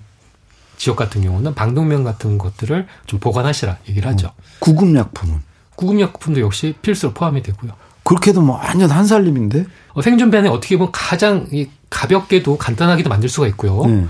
지역 0.77 0.95
같은 0.95 1.21
경우는 1.21 1.55
방독면 1.55 2.03
같은 2.03 2.37
것들을 2.37 2.87
좀 3.05 3.19
보관하시라 3.19 3.77
얘기를 3.87 4.09
하죠. 4.11 4.27
어. 4.27 4.33
구급약품은? 4.59 5.41
구급약품도 5.75 6.41
역시 6.41 6.75
필수로 6.81 7.13
포함이 7.13 7.41
되고요. 7.43 7.71
그렇게도 8.09 8.41
뭐 8.41 8.57
완전 8.57 8.89
한살림인데? 8.89 9.65
어, 9.93 10.01
생존 10.01 10.31
배는 10.31 10.49
어떻게 10.49 10.77
보면 10.77 10.91
가장 10.91 11.47
가볍게도 11.91 12.57
간단하게도 12.57 13.07
만들 13.07 13.29
수가 13.29 13.45
있고요. 13.49 13.85
네. 13.85 14.05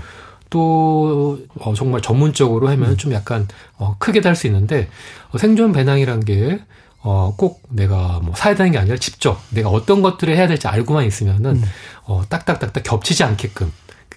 또 0.48 1.38
어, 1.58 1.74
정말 1.74 2.00
전문적으로 2.00 2.70
하면 2.70 2.92
음. 2.92 2.96
좀 2.96 3.12
약간 3.12 3.46
어, 3.76 3.96
크게도 3.98 4.26
할수 4.26 4.46
있는데 4.46 4.88
어, 5.32 5.36
생존 5.38 5.72
배낭이란 5.72 6.24
게 6.24 6.60
어, 7.02 7.34
꼭 7.36 7.62
내가 7.68 8.20
뭐 8.22 8.34
사야 8.34 8.54
되는 8.54 8.72
게 8.72 8.78
아니라 8.78 8.96
직접 8.96 9.38
내가 9.50 9.68
어떤 9.68 10.00
것들을 10.00 10.34
해야 10.34 10.48
될지 10.48 10.66
알고만 10.66 11.04
있으면은 11.04 11.56
음. 11.56 11.64
어, 12.04 12.22
딱딱딱딱 12.26 12.82
겹치지 12.82 13.22
않게끔 13.22 13.70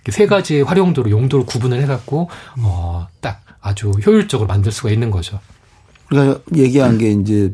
세 0.09 0.27
가지의 0.27 0.63
활용도로 0.63 1.09
용도를 1.09 1.45
구분을 1.45 1.81
해갖고 1.81 2.29
어, 2.59 3.07
딱 3.19 3.41
아주 3.59 3.89
효율적으로 3.89 4.47
만들 4.47 4.71
수가 4.71 4.91
있는 4.91 5.11
거죠. 5.11 5.41
그러니까 6.07 6.39
얘기한 6.55 6.97
게 6.97 7.11
이제 7.11 7.53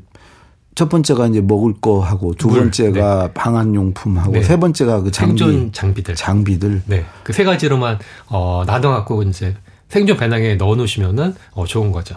첫 0.80 0.88
번째가 0.88 1.28
이제 1.28 1.42
먹을 1.42 1.74
거 1.82 2.00
하고 2.00 2.34
두 2.34 2.48
물, 2.48 2.62
번째가 2.62 3.28
네. 3.28 3.34
방한 3.34 3.76
용품 3.76 4.18
하고 4.18 4.32
네. 4.32 4.42
세 4.42 4.58
번째가 4.58 5.02
그 5.02 5.12
장비, 5.12 5.38
생존 5.44 5.74
장비들 5.74 6.16
장비들 6.16 6.84
네 6.86 7.06
그 7.26 7.34
세 7.34 7.44
가지로만 7.44 8.00
어 8.28 8.64
나눠 8.66 8.92
갖고 8.92 9.22
이제 9.24 9.58
생존 9.90 10.16
배낭에 10.16 10.56
넣어 10.56 10.78
놓으시면은 10.78 11.36
어 11.52 11.66
좋은 11.66 11.92
거죠. 11.92 12.16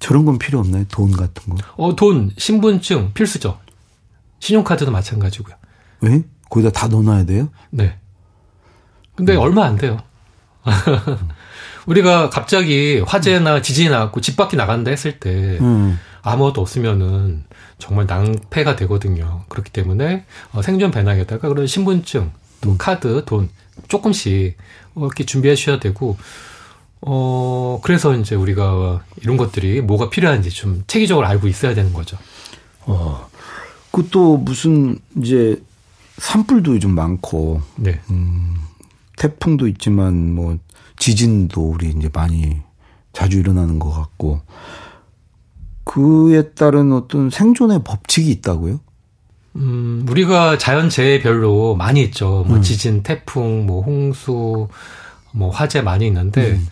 저런 0.00 0.26
건 0.26 0.36
필요 0.38 0.58
없나요? 0.60 0.84
돈 0.90 1.12
같은 1.12 1.54
거? 1.54 1.62
어 1.78 1.96
돈 1.96 2.30
신분증 2.36 3.12
필수죠. 3.14 3.58
신용카드도 4.40 4.90
마찬가지고요. 4.90 5.54
왜? 6.02 6.24
거기다 6.50 6.72
다 6.72 6.88
넣어놔야 6.88 7.24
돼요? 7.24 7.48
네. 7.70 7.96
근데 9.14 9.34
음. 9.34 9.38
얼마 9.40 9.64
안 9.64 9.76
돼요. 9.76 9.96
우리가 11.86 12.28
갑자기 12.28 13.02
화재나 13.06 13.62
지진이 13.62 13.88
나갖고 13.88 14.20
집 14.20 14.36
밖에 14.36 14.58
나간다 14.58 14.90
했을 14.90 15.18
때 15.18 15.56
음. 15.62 15.98
아무것도 16.22 16.60
없으면은 16.60 17.44
정말 17.78 18.06
낭패가 18.06 18.76
되거든요. 18.76 19.44
그렇기 19.48 19.70
때문에 19.70 20.24
어, 20.52 20.62
생존 20.62 20.90
배낭에다가 20.90 21.48
그런 21.48 21.66
신분증, 21.66 22.30
또 22.60 22.70
음. 22.70 22.78
카드, 22.78 23.24
돈 23.24 23.48
조금씩 23.88 24.56
이렇게 24.96 25.24
준비해 25.24 25.54
주셔야 25.54 25.80
되고 25.80 26.16
어 27.00 27.80
그래서 27.82 28.14
이제 28.14 28.36
우리가 28.36 29.02
이런 29.22 29.36
것들이 29.36 29.80
뭐가 29.80 30.10
필요한지 30.10 30.50
좀 30.50 30.84
체계적으로 30.86 31.26
알고 31.26 31.48
있어야 31.48 31.74
되는 31.74 31.92
거죠. 31.92 32.16
어. 32.86 33.28
그 33.90 34.08
또 34.10 34.38
무슨 34.38 34.98
이제 35.18 35.60
산불도 36.18 36.78
좀 36.78 36.94
많고 36.94 37.60
네. 37.76 38.00
음, 38.10 38.56
태풍도 39.16 39.68
있지만 39.68 40.34
뭐 40.34 40.58
지진도 40.96 41.70
우리 41.70 41.90
이제 41.90 42.08
많이 42.12 42.60
자주 43.12 43.38
일어나는 43.38 43.78
것 43.78 43.90
같고 43.90 44.40
그에 45.84 46.50
따른 46.50 46.92
어떤 46.92 47.30
생존의 47.30 47.82
법칙이 47.84 48.30
있다고요? 48.30 48.80
음, 49.56 50.06
우리가 50.08 50.56
자연재해별로 50.58 51.74
많이 51.76 52.02
있죠. 52.04 52.44
뭐 52.46 52.56
음. 52.58 52.62
지진, 52.62 53.02
태풍, 53.02 53.66
뭐 53.66 53.82
홍수, 53.82 54.68
뭐 55.32 55.50
화재 55.50 55.82
많이 55.82 56.06
있는데 56.06 56.52
음. 56.52 56.66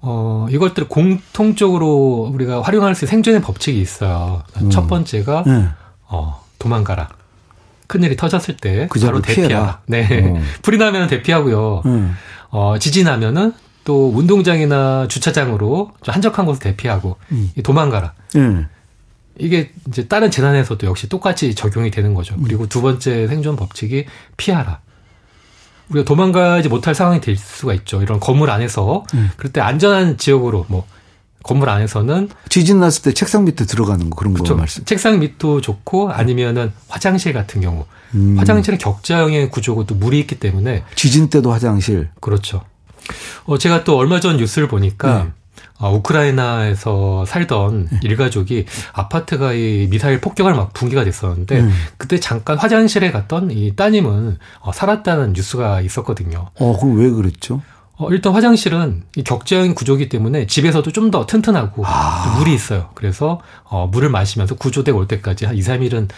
어, 0.00 0.46
이것들을 0.50 0.88
공통적으로 0.88 2.30
우리가 2.32 2.62
활용할 2.62 2.94
수 2.94 3.04
있는 3.04 3.10
생존의 3.12 3.40
법칙이 3.40 3.80
있어요. 3.80 4.42
음. 4.60 4.70
첫 4.70 4.86
번째가 4.86 5.44
네. 5.46 5.68
어, 6.08 6.44
도망가라. 6.58 7.08
큰일이 7.86 8.16
터졌을 8.16 8.56
때 8.56 8.88
그 8.90 8.98
바로 9.00 9.22
대피하라. 9.22 9.80
네. 9.86 10.06
어. 10.28 10.40
불이 10.62 10.76
나면 10.76 11.08
대피하고요. 11.08 11.82
음. 11.86 12.14
어, 12.50 12.76
지진하면은 12.78 13.52
또 13.86 14.10
운동장이나 14.12 15.06
주차장으로 15.08 15.92
좀 16.02 16.14
한적한 16.14 16.44
곳을 16.44 16.60
대피하고 16.60 17.16
음. 17.30 17.52
도망가라. 17.62 18.14
음. 18.34 18.66
이게 19.38 19.70
이제 19.86 20.08
다른 20.08 20.30
재난에서도 20.30 20.84
역시 20.88 21.08
똑같이 21.08 21.54
적용이 21.54 21.92
되는 21.92 22.12
거죠. 22.12 22.34
음. 22.34 22.42
그리고 22.42 22.66
두 22.66 22.82
번째 22.82 23.28
생존 23.28 23.54
법칙이 23.54 24.06
피하라. 24.36 24.80
우리가 25.90 26.04
도망가지 26.04 26.68
못할 26.68 26.96
상황이 26.96 27.20
될 27.20 27.36
수가 27.36 27.74
있죠. 27.74 28.02
이런 28.02 28.18
건물 28.18 28.50
안에서 28.50 29.04
음. 29.14 29.30
그럴 29.36 29.52
때 29.52 29.60
안전한 29.60 30.18
지역으로 30.18 30.66
뭐 30.68 30.84
건물 31.44 31.68
안에서는 31.68 32.28
지진 32.48 32.80
났을 32.80 33.02
때 33.02 33.14
책상 33.14 33.44
밑에 33.44 33.66
들어가는 33.66 34.10
거 34.10 34.16
그런 34.16 34.34
그렇죠. 34.34 34.54
거 34.54 34.58
말씀. 34.58 34.84
책상 34.84 35.20
밑도 35.20 35.60
좋고 35.60 36.10
아니면은 36.10 36.72
화장실 36.88 37.32
같은 37.32 37.60
경우 37.60 37.84
음. 38.16 38.36
화장실은 38.36 38.78
격자형의 38.78 39.50
구조고 39.52 39.86
또 39.86 39.94
물이 39.94 40.18
있기 40.18 40.40
때문에 40.40 40.82
지진 40.96 41.30
때도 41.30 41.52
화장실 41.52 42.08
그렇죠. 42.20 42.62
어, 43.44 43.58
제가 43.58 43.84
또 43.84 43.96
얼마 43.96 44.20
전 44.20 44.36
뉴스를 44.36 44.68
보니까 44.68 45.24
네. 45.24 45.30
어, 45.78 45.92
우크라이나에서 45.94 47.24
살던 47.26 47.88
네. 47.90 48.00
일가족이 48.02 48.64
아파트가 48.92 49.52
이 49.52 49.88
미사일 49.90 50.20
폭격을 50.20 50.54
막 50.54 50.72
붕괴가 50.72 51.04
됐었는데 51.04 51.60
음. 51.60 51.72
그때 51.98 52.18
잠깐 52.18 52.56
화장실에 52.56 53.10
갔던 53.10 53.50
이 53.50 53.76
따님은 53.76 54.38
어, 54.60 54.72
살았다는 54.72 55.34
뉴스가 55.34 55.80
있었거든요. 55.82 56.50
어, 56.58 56.78
그럼 56.78 56.98
왜 56.98 57.10
그랬죠? 57.10 57.60
어, 57.98 58.10
일단 58.10 58.32
화장실은 58.34 59.04
이 59.16 59.22
격자형 59.24 59.74
구조기 59.74 60.08
때문에 60.08 60.46
집에서도 60.46 60.90
좀 60.92 61.10
더 61.10 61.24
튼튼하고 61.24 61.84
아. 61.86 62.34
물이 62.38 62.52
있어요. 62.52 62.90
그래서 62.94 63.40
어, 63.64 63.86
물을 63.86 64.08
마시면서 64.10 64.56
구조되고 64.56 64.98
올 64.98 65.06
때까지 65.06 65.44
한 65.46 65.56
2, 65.56 65.60
3일은 65.60 66.08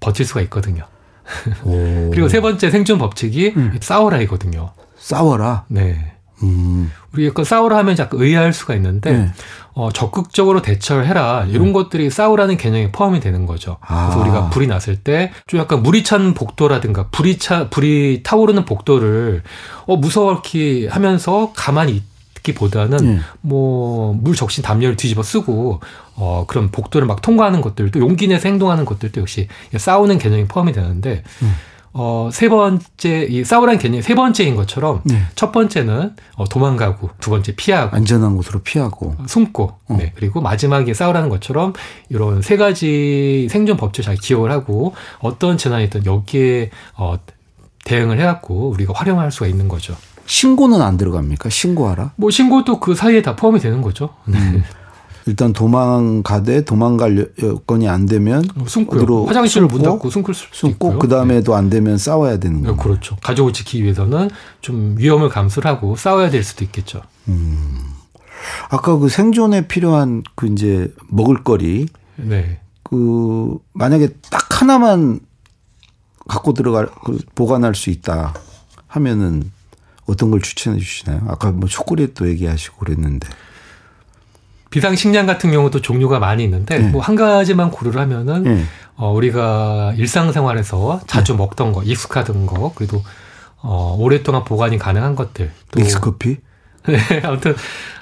버틸 0.00 0.24
수가 0.24 0.40
있거든요. 0.42 0.84
그리고 2.10 2.28
세 2.28 2.40
번째 2.40 2.70
생존 2.70 2.98
법칙이 2.98 3.52
음. 3.56 3.78
싸워라이거든요. 3.80 4.72
싸워라? 4.96 5.64
네. 5.68 6.14
음. 6.42 6.90
우리 7.12 7.26
약간 7.26 7.44
싸우라 7.44 7.76
하면 7.78 7.96
자꾸 7.96 8.22
의아할 8.22 8.52
수가 8.52 8.74
있는데 8.74 9.12
네. 9.12 9.32
어, 9.74 9.90
적극적으로 9.92 10.62
대처를 10.62 11.06
해라 11.06 11.46
이런 11.48 11.68
음. 11.68 11.72
것들이 11.72 12.10
싸우라는 12.10 12.56
개념에 12.56 12.90
포함이 12.92 13.20
되는 13.20 13.46
거죠. 13.46 13.78
아. 13.80 14.06
그래서 14.08 14.20
우리가 14.22 14.50
불이 14.50 14.66
났을 14.66 14.96
때 14.96 15.32
좀 15.46 15.60
약간 15.60 15.82
물이 15.82 16.04
찬 16.04 16.34
복도라든가 16.34 17.08
불이 17.08 17.38
차 17.38 17.68
불이 17.68 18.22
타오르는 18.22 18.64
복도를 18.64 19.42
어 19.86 19.96
무서워 19.96 20.32
이렇게 20.32 20.88
하면서 20.88 21.52
가만히 21.56 22.02
있기보다는 22.38 22.96
네. 22.98 23.20
뭐물 23.40 24.34
적신 24.34 24.62
담요를 24.62 24.96
뒤집어 24.96 25.22
쓰고 25.22 25.80
어 26.14 26.44
그런 26.46 26.70
복도를 26.70 27.06
막 27.06 27.22
통과하는 27.22 27.60
것들도 27.60 28.00
용기 28.00 28.28
내서 28.28 28.48
행동하는 28.48 28.84
것들도 28.84 29.20
역시 29.20 29.48
싸우는 29.76 30.18
개념이 30.18 30.46
포함이 30.46 30.72
되는데. 30.72 31.22
음. 31.42 31.54
어, 32.00 32.30
세 32.32 32.48
번째, 32.48 33.26
이 33.28 33.42
싸우라는 33.42 33.80
개념이 33.80 34.02
세 34.02 34.14
번째인 34.14 34.54
것처럼 34.54 35.00
네. 35.02 35.20
첫 35.34 35.50
번째는 35.50 36.14
어, 36.36 36.44
도망가고 36.44 37.10
두 37.18 37.30
번째 37.30 37.56
피하고 37.56 37.96
안전한 37.96 38.36
곳으로 38.36 38.60
피하고 38.60 39.16
숨고 39.26 39.72
어. 39.88 39.96
네. 39.98 40.12
그리고 40.14 40.40
마지막에 40.40 40.94
싸우라는 40.94 41.28
것처럼 41.28 41.72
이런 42.08 42.40
세 42.40 42.56
가지 42.56 43.48
생존 43.50 43.76
법칙을 43.76 44.04
잘 44.04 44.16
기억을 44.16 44.52
하고 44.52 44.94
어떤 45.18 45.58
재난이든 45.58 46.06
여기에 46.06 46.70
어, 46.96 47.16
대응을 47.84 48.20
해갖고 48.20 48.70
우리가 48.70 48.92
활용할 48.94 49.32
수가 49.32 49.48
있는 49.48 49.66
거죠. 49.66 49.96
신고는 50.26 50.80
안 50.80 50.98
들어갑니까? 50.98 51.48
신고하라? 51.48 52.12
뭐 52.14 52.30
신고도 52.30 52.78
그 52.78 52.94
사이에 52.94 53.22
다 53.22 53.34
포함이 53.34 53.58
되는 53.58 53.82
거죠. 53.82 54.10
네. 54.24 54.38
음. 54.38 54.62
일단 55.28 55.52
도망가되 55.52 56.64
도망갈 56.64 57.30
여건이 57.42 57.86
안 57.86 58.06
되면 58.06 58.48
어, 58.56 58.64
숨고요. 58.66 59.26
화장실을 59.26 59.66
문 59.66 59.82
닫고 59.82 60.08
숨을 60.08 60.32
숨고 60.32 60.98
그 60.98 61.06
다음에도 61.06 61.52
네. 61.52 61.58
안 61.58 61.68
되면 61.68 61.98
싸워야 61.98 62.38
되는 62.38 62.62
거예요. 62.62 62.76
그렇죠. 62.78 63.16
가족을 63.22 63.52
지키기 63.52 63.84
위해서는 63.84 64.30
좀 64.62 64.94
위험을 64.96 65.28
감수를 65.28 65.70
하고 65.70 65.96
싸워야 65.96 66.30
될 66.30 66.42
수도 66.42 66.64
있겠죠. 66.64 67.02
음. 67.28 67.78
아까 68.70 68.96
그 68.96 69.10
생존에 69.10 69.68
필요한 69.68 70.22
그 70.34 70.46
이제 70.46 70.90
먹을거리. 71.08 71.88
네. 72.16 72.60
그 72.82 73.58
만약에 73.74 74.08
딱 74.30 74.62
하나만 74.62 75.20
갖고 76.26 76.54
들어갈 76.54 76.88
그 77.04 77.18
보관할 77.34 77.74
수 77.74 77.90
있다 77.90 78.32
하면은 78.86 79.52
어떤 80.06 80.30
걸 80.30 80.40
추천해 80.40 80.78
주시나요? 80.78 81.20
아까 81.28 81.52
뭐 81.52 81.68
초콜릿도 81.68 82.30
얘기하시고 82.30 82.78
그랬는데. 82.78 83.28
비상식량 84.70 85.26
같은 85.26 85.50
경우도 85.50 85.80
종류가 85.80 86.18
많이 86.18 86.44
있는데 86.44 86.78
네. 86.78 86.88
뭐한 86.88 87.16
가지만 87.16 87.70
고려를 87.70 88.00
하면은 88.02 88.42
네. 88.42 88.64
어 88.96 89.12
우리가 89.12 89.94
일상생활에서 89.96 91.00
자주 91.06 91.32
네. 91.32 91.38
먹던 91.38 91.72
거, 91.72 91.82
익숙하던 91.82 92.46
거, 92.46 92.72
그래도 92.74 93.02
어 93.60 93.96
오랫동안 93.98 94.44
보관이 94.44 94.78
가능한 94.78 95.14
것들. 95.16 95.50
또 95.70 95.80
믹스커피? 95.80 96.36
네, 96.88 96.98
아무튼 97.22 97.54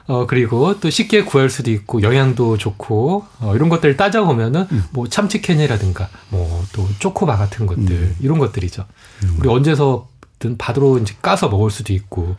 어 0.06 0.26
그리고 0.26 0.78
또 0.78 0.90
쉽게 0.90 1.24
구할 1.24 1.50
수도 1.50 1.70
있고 1.70 2.02
영양도 2.02 2.56
좋고 2.58 3.24
어 3.40 3.54
이런 3.56 3.68
것들을 3.68 3.96
따져 3.96 4.24
보면은 4.24 4.66
음. 4.70 4.84
뭐 4.92 5.08
참치 5.08 5.40
캔이라든가 5.42 6.08
뭐 6.28 6.62
또 6.72 6.86
초코바 6.98 7.36
같은 7.36 7.66
것들 7.66 7.90
음. 7.90 8.16
이런 8.20 8.38
것들이죠. 8.38 8.84
음. 9.24 9.36
우리 9.40 9.48
언제서든 9.48 10.56
바로 10.58 10.98
이제 10.98 11.14
까서 11.22 11.48
먹을 11.48 11.70
수도 11.70 11.92
있고 11.92 12.36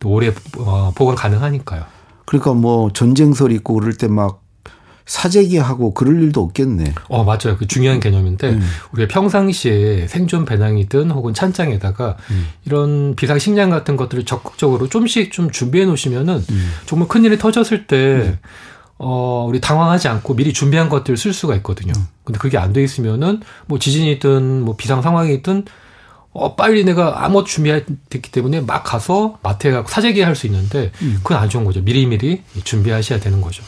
또 0.00 0.10
오래 0.10 0.32
어 0.58 0.92
보관 0.94 1.14
가능하니까요. 1.14 1.84
그러니까 2.26 2.52
뭐 2.52 2.90
전쟁설 2.92 3.52
있고 3.52 3.74
그럴 3.74 3.94
때 3.94 4.08
막 4.08 4.42
사재기하고 5.06 5.94
그럴 5.94 6.20
일도 6.20 6.42
없겠네. 6.42 6.92
어, 7.08 7.22
맞아요. 7.22 7.56
그 7.56 7.68
중요한 7.68 8.00
개념인데 8.00 8.50
음. 8.50 8.60
우리가 8.92 9.06
평상시에 9.12 10.08
생존 10.08 10.44
배낭이든 10.44 11.12
혹은 11.12 11.32
찬장에다가 11.32 12.16
음. 12.30 12.48
이런 12.64 13.14
비상 13.14 13.38
식량 13.38 13.70
같은 13.70 13.96
것들을 13.96 14.24
적극적으로 14.24 14.88
좀씩 14.88 15.30
좀 15.32 15.50
준비해 15.52 15.86
놓으시면은 15.86 16.42
음. 16.50 16.72
정말 16.86 17.06
큰일이 17.06 17.38
터졌을 17.38 17.86
때 17.86 17.96
음. 17.96 18.38
어, 18.98 19.46
우리 19.48 19.60
당황하지 19.60 20.08
않고 20.08 20.34
미리 20.34 20.52
준비한 20.52 20.88
것들을 20.88 21.16
쓸 21.16 21.32
수가 21.32 21.54
있거든요. 21.56 21.92
음. 21.96 22.06
근데 22.24 22.38
그게 22.40 22.58
안 22.58 22.72
돼 22.72 22.82
있으면은 22.82 23.42
뭐 23.66 23.78
지진이든 23.78 24.62
뭐 24.62 24.74
비상 24.76 25.02
상황이든 25.02 25.66
어, 26.38 26.54
빨리 26.54 26.84
내가 26.84 27.24
아무것도 27.24 27.46
준비했기 27.46 28.30
때문에 28.30 28.60
막 28.60 28.84
가서 28.84 29.38
마트에 29.42 29.70
가고 29.72 29.88
사재기 29.88 30.20
할 30.20 30.34
수 30.36 30.46
있는데 30.46 30.92
음. 31.02 31.18
그건 31.22 31.38
안 31.38 31.48
좋은 31.48 31.64
거죠. 31.64 31.80
미리미리 31.82 32.42
준비하셔야 32.64 33.20
되는 33.20 33.40
거죠. 33.40 33.62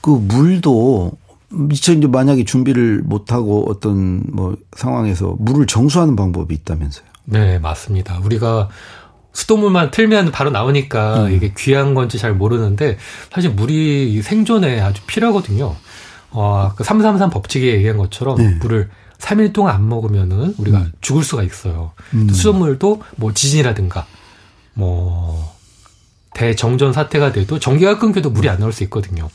그 0.00 0.10
물도 0.10 1.12
미처 1.50 1.92
이제 1.92 2.06
만약에 2.06 2.44
준비를 2.44 3.02
못하고 3.04 3.70
어떤 3.70 4.22
뭐 4.32 4.56
상황에서 4.76 5.36
물을 5.38 5.66
정수하는 5.66 6.16
방법이 6.16 6.54
있다면서요? 6.54 7.06
네, 7.26 7.58
맞습니다. 7.58 8.18
우리가 8.24 8.68
수돗물만 9.32 9.90
틀면 9.90 10.30
바로 10.32 10.50
나오니까 10.50 11.24
음. 11.24 11.32
이게 11.32 11.52
귀한 11.56 11.92
건지 11.94 12.18
잘 12.18 12.32
모르는데 12.32 12.96
사실 13.30 13.50
물이 13.50 14.22
생존에 14.22 14.80
아주 14.80 15.02
필요하거든요. 15.06 15.74
어, 16.30 16.70
그333 16.76 17.30
법칙에 17.30 17.74
얘기한 17.74 17.96
것처럼 17.98 18.38
네. 18.38 18.54
물을 18.60 18.88
3일 19.18 19.52
동안 19.52 19.74
안 19.74 19.88
먹으면은 19.88 20.54
우리가 20.58 20.78
음. 20.78 20.92
죽을 21.00 21.22
수가 21.22 21.42
있어요. 21.42 21.92
음. 22.14 22.28
수돗물도 22.28 23.02
뭐 23.16 23.32
지진이라든가 23.32 24.06
뭐 24.74 25.54
대정전 26.34 26.92
사태가 26.92 27.32
돼도 27.32 27.58
전기가 27.58 27.98
끊겨도 27.98 28.30
물이 28.30 28.48
안 28.48 28.58
나올 28.58 28.72
수 28.72 28.84
있거든요. 28.84 29.30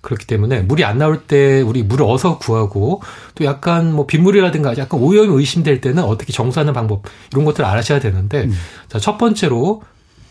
그렇기 0.00 0.26
때문에 0.26 0.60
물이 0.62 0.84
안 0.84 0.98
나올 0.98 1.22
때 1.22 1.60
우리 1.60 1.82
물을 1.82 2.06
어서 2.06 2.38
구하고 2.38 3.02
또 3.34 3.44
약간 3.44 3.92
뭐 3.92 4.06
빗물이라든가 4.06 4.76
약간 4.78 5.00
오염이 5.00 5.34
의심될 5.34 5.80
때는 5.80 6.04
어떻게 6.04 6.32
정수하는 6.32 6.72
방법 6.72 7.02
이런 7.32 7.44
것들을 7.44 7.64
알아셔야 7.66 8.00
되는데 8.00 8.44
음. 8.44 8.54
자, 8.88 8.98
첫 8.98 9.18
번째로 9.18 9.82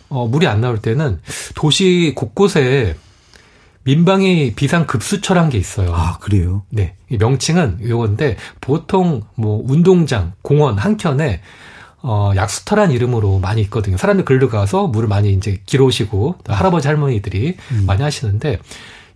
어, 0.10 0.26
물이 0.26 0.48
안 0.48 0.62
나올 0.62 0.82
때는 0.82 1.20
도시 1.54 2.14
곳곳에 2.16 2.96
민방위 3.88 4.54
비상급수처란 4.54 5.48
게 5.48 5.58
있어요. 5.58 5.94
아, 5.96 6.18
그래요? 6.18 6.64
네. 6.70 6.96
이 7.10 7.16
명칭은 7.16 7.80
이건데 7.82 8.36
보통 8.60 9.22
뭐 9.36 9.64
운동장, 9.66 10.34
공원 10.42 10.78
한켠에 10.78 11.40
어, 12.02 12.34
약수터란 12.36 12.92
이름으로 12.92 13.40
많이 13.40 13.62
있거든요. 13.62 13.96
사람들 13.96 14.26
글로 14.26 14.50
가서 14.50 14.88
물을 14.88 15.08
많이 15.08 15.32
이제 15.32 15.62
길어오시고 15.66 16.36
할아버지 16.48 16.90
할머니들이 16.90 17.56
음. 17.72 17.84
많이 17.88 18.04
하시는데 18.04 18.60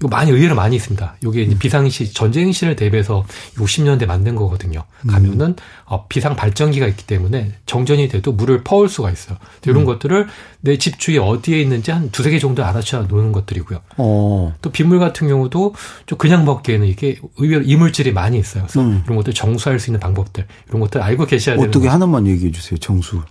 이거 0.01 0.08
많이 0.08 0.31
의외로 0.31 0.55
많이 0.55 0.75
있습니다. 0.75 1.17
이게 1.24 1.43
이제 1.43 1.53
음. 1.53 1.60
비상시 1.60 2.12
전쟁시를 2.12 2.75
대비해서 2.75 3.24
60년대 3.55 4.08
만든 4.08 4.36
거거든요. 4.36 4.84
가면은 5.08 5.48
음. 5.50 5.55
어, 5.86 6.08
비상 6.08 6.36
발전기가 6.36 6.88
있기 6.88 7.05
때문에 7.05 7.51
정전이 7.67 8.08
돼도 8.08 8.31
물을 8.31 8.63
퍼올 8.63 8.89
수가 8.89 9.12
있어요. 9.12 9.38
이런 9.63 9.81
음. 9.81 9.86
것들을 9.86 10.27
내 10.62 10.77
집 10.77 10.98
주위에 10.98 11.20
어디에 11.20 11.62
있는지 11.62 11.91
한 11.91 12.10
두세 12.10 12.31
개 12.31 12.39
정도 12.39 12.65
알아셔야 12.65 13.03
노는 13.03 13.31
것들이고요. 13.31 13.79
어. 13.98 14.55
또 14.63 14.72
빗물 14.72 14.98
같은 15.00 15.27
경우도 15.27 15.75
좀 16.08 16.17
그냥 16.17 16.46
먹기에는 16.46 16.88
이게 16.88 17.20
의외로 17.38 17.62
이물질이 17.63 18.12
많이 18.12 18.39
있어요. 18.39 18.64
그래서 18.64 18.81
음. 18.81 19.03
이런 19.05 19.18
것들 19.18 19.33
정수할 19.35 19.79
수 19.79 19.92
있는 19.92 20.00
방법들 20.00 20.48
이런 20.70 20.81
것들 20.81 21.00
알고 21.01 21.27
계셔야 21.27 21.55
되는 21.57 21.70
어떻게 21.70 21.87
하나만 21.87 22.25
얘기해 22.25 22.51
주세요. 22.51 22.79
정수. 22.79 23.22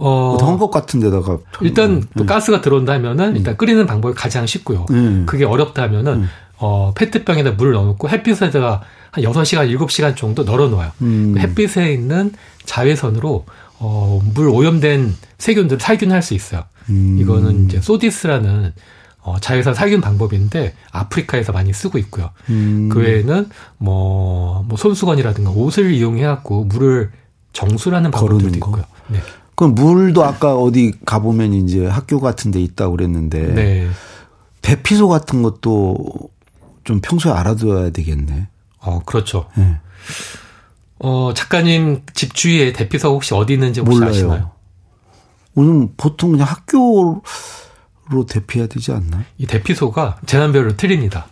어, 0.00 0.36
헝겊 0.40 0.70
같은 0.70 1.00
데다가. 1.00 1.38
일단 1.60 2.02
또 2.16 2.24
음. 2.24 2.26
가스가 2.26 2.60
들어온다면은 2.60 3.36
일단 3.36 3.54
음. 3.54 3.56
끓이는 3.56 3.86
방법이 3.86 4.14
가장 4.14 4.46
쉽고요. 4.46 4.86
음. 4.90 5.24
그게 5.26 5.44
어렵다면은 5.44 6.12
음. 6.12 6.28
어, 6.58 6.92
페트병에다 6.94 7.52
물을 7.52 7.72
넣어놓고 7.72 8.08
햇빛에다가 8.08 8.82
한 9.10 9.24
6시간, 9.24 9.76
7시간 9.76 10.16
정도 10.16 10.44
널어 10.44 10.68
놓아요. 10.68 10.92
음. 11.02 11.32
그 11.34 11.40
햇빛에 11.40 11.92
있는 11.92 12.32
자외선으로 12.64 13.44
어, 13.80 14.20
물 14.34 14.48
오염된 14.48 15.14
세균들을 15.38 15.80
살균할 15.80 16.22
수 16.22 16.34
있어요. 16.34 16.64
음. 16.90 17.18
이거는 17.20 17.66
이제 17.66 17.80
소디스라는 17.80 18.72
어, 19.22 19.36
자외선 19.40 19.74
살균 19.74 20.00
방법인데 20.00 20.74
아프리카에서 20.92 21.52
많이 21.52 21.72
쓰고 21.72 21.98
있고요. 21.98 22.30
그 22.46 22.92
외에는 22.94 23.50
뭐, 23.76 24.64
뭐 24.66 24.78
손수건이라든가 24.78 25.50
옷을 25.50 25.92
이용해갖고 25.92 26.64
물을 26.64 27.10
정수라는 27.52 28.10
방법들도 28.10 28.56
있고요. 28.56 28.84
네. 29.08 29.20
그럼 29.58 29.74
물도 29.74 30.24
아까 30.24 30.54
어디 30.54 30.92
가보면 31.04 31.52
이제 31.52 31.84
학교 31.84 32.20
같은 32.20 32.52
데 32.52 32.60
있다고 32.60 32.92
그랬는데. 32.92 33.54
네. 33.54 33.88
대피소 34.62 35.08
같은 35.08 35.42
것도 35.42 35.96
좀 36.84 37.00
평소에 37.00 37.32
알아둬야 37.32 37.90
되겠네. 37.90 38.46
어, 38.78 39.00
그렇죠. 39.04 39.48
네. 39.56 39.80
어, 41.00 41.34
작가님 41.34 42.02
집 42.14 42.34
주위에 42.34 42.72
대피소 42.72 43.08
혹시 43.08 43.34
어디 43.34 43.54
있는지 43.54 43.80
혹시 43.80 43.98
몰라요. 43.98 44.10
아시나요? 44.10 44.50
오늘 45.56 45.88
보통 45.96 46.30
그냥 46.30 46.46
학교로 46.46 47.22
대피해야 48.28 48.68
되지 48.68 48.92
않나? 48.92 49.24
이 49.38 49.46
대피소가 49.46 50.20
재난별로 50.24 50.76
틀립니다. 50.76 51.26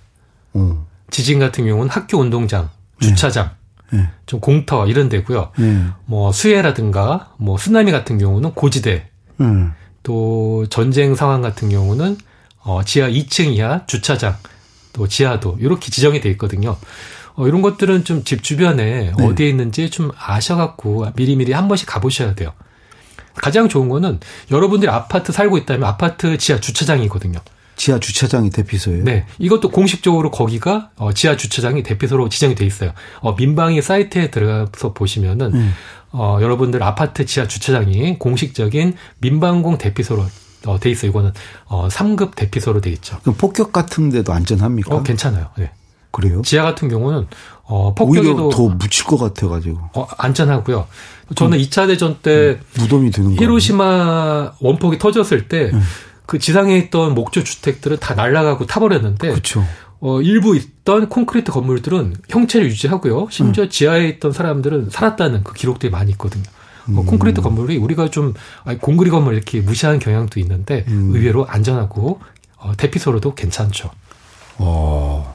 어. 0.53 0.85
지진 1.11 1.39
같은 1.39 1.65
경우는 1.65 1.91
학교 1.91 2.19
운동장, 2.19 2.71
주차장, 2.99 3.51
네. 3.51 3.66
네. 3.91 4.09
좀 4.27 4.41
공터 4.41 4.87
이런 4.87 5.09
데고요. 5.09 5.51
네. 5.59 5.85
뭐 6.07 6.33
수해라든가 6.33 7.33
뭐 7.37 7.57
쓰나미 7.59 7.93
같은 7.93 8.19
경우는 8.19 8.53
고지대. 8.53 9.09
네. 9.39 9.47
또 10.03 10.67
전쟁 10.71 11.15
상황 11.15 11.43
같은 11.43 11.69
경우는 11.69 12.17
어 12.61 12.83
지하 12.85 13.09
2층 13.09 13.53
이하 13.55 13.87
주차장, 13.87 14.37
또 14.93 15.07
지하도 15.07 15.59
이렇게 15.61 15.91
지정이 15.91 16.21
돼 16.21 16.31
있거든요. 16.31 16.77
어 17.35 17.47
이런 17.47 17.63
것들은 17.63 18.05
좀 18.05 18.25
집 18.25 18.43
주변에 18.43 19.13
네. 19.17 19.25
어디에 19.25 19.49
있는지 19.49 19.91
좀 19.91 20.11
아셔갖고 20.19 21.07
미리미리 21.17 21.53
한 21.53 21.69
번씩 21.69 21.87
가보셔야 21.89 22.35
돼요. 22.35 22.53
가장 23.35 23.69
좋은 23.69 23.89
거는 23.89 24.19
여러분들이 24.51 24.91
아파트 24.91 25.31
살고 25.33 25.59
있다면 25.59 25.85
아파트 25.89 26.39
지하 26.39 26.59
주차장이거든요. 26.59 27.39
지하 27.77 28.01
주차장이 28.01 28.51
대피소예요. 28.51 29.05
네, 29.05 29.27
이것도 29.39 29.71
공식적으로 29.71 30.31
거기가 30.31 30.91
어, 30.97 31.13
지하 31.13 31.37
주차장이 31.37 31.83
대피소로 31.83 32.29
지정이 32.29 32.55
돼 32.55 32.65
있어요. 32.65 32.93
어, 33.21 33.35
민방위 33.35 33.83
사이트에 33.83 34.31
들어가서 34.31 34.95
보시면은 34.95 35.55
음. 35.55 35.73
어, 36.11 36.39
여러분들 36.41 36.83
아파트 36.83 37.27
지하 37.27 37.47
주차장이 37.47 38.19
공식적인 38.19 38.95
민방공 39.19 39.79
대피소로 39.79 40.25
어, 40.67 40.81
돼 40.81 40.91
있어요. 40.91 41.11
이거는 41.11 41.33
어, 41.67 41.89
3급 41.89 42.35
대피소로 42.35 42.81
돼 42.81 42.91
있죠. 42.91 43.19
그럼 43.21 43.37
폭격 43.37 43.73
같은 43.73 44.09
데도 44.11 44.33
안전합니까? 44.33 44.95
어, 44.97 45.03
괜찮아요. 45.03 45.51
네. 45.59 45.71
그래요? 46.11 46.41
지하 46.43 46.63
같은 46.65 46.89
경우는 46.89 47.27
어, 47.65 47.95
폭격에도 47.95 48.49
더 48.49 48.69
묻힐 48.69 49.05
것 49.05 49.19
같아 49.19 49.49
가지고. 49.49 49.79
어, 49.95 50.07
안전하고요. 50.17 50.87
저는 51.35 51.59
2차 51.59 51.87
대전 51.89 52.17
때 52.23 52.59
무덤이 52.79 53.11
되는 53.11 53.33
히로시마 53.39 54.53
원폭이 54.61 54.99
터졌을 54.99 55.49
때 55.49 55.71
음. 55.75 55.83
그 56.27 56.39
지상에 56.39 56.77
있던 56.77 57.15
목조 57.15 57.45
주택들은 57.45 57.99
다 57.99 58.15
날아가고 58.15 58.67
타버렸는데 58.67 59.33
그쵸. 59.33 59.65
어, 60.01 60.21
일부 60.21 60.57
있던 60.57 61.09
콘크리트 61.09 61.53
건물들은 61.53 62.15
형체를 62.29 62.69
유지하고요. 62.69 63.29
심지어 63.31 63.65
음. 63.65 63.71
지하에 63.71 64.09
있던 64.09 64.33
사람들은 64.33 64.91
살았다는 64.91 65.45
그 65.45 65.55
기록들이 65.55 65.91
많이 65.91 66.11
있거든요. 66.13 66.45
어, 66.89 67.01
음. 67.01 67.07
콘크리트 67.07 67.41
건물이 67.41 67.77
우리가 67.79 68.11
좀 68.11 68.35
공그리 68.81 69.11
건물 69.11 69.35
이렇게 69.35 69.61
무시하는 69.61 69.99
경향도 69.99 70.39
있는데 70.41 70.85
음. 70.89 71.13
의외로 71.15 71.47
안전하고 71.47 72.21
어, 72.59 72.73
대피소로도 72.77 73.35
괜찮죠. 73.35 73.91
어. 74.59 75.35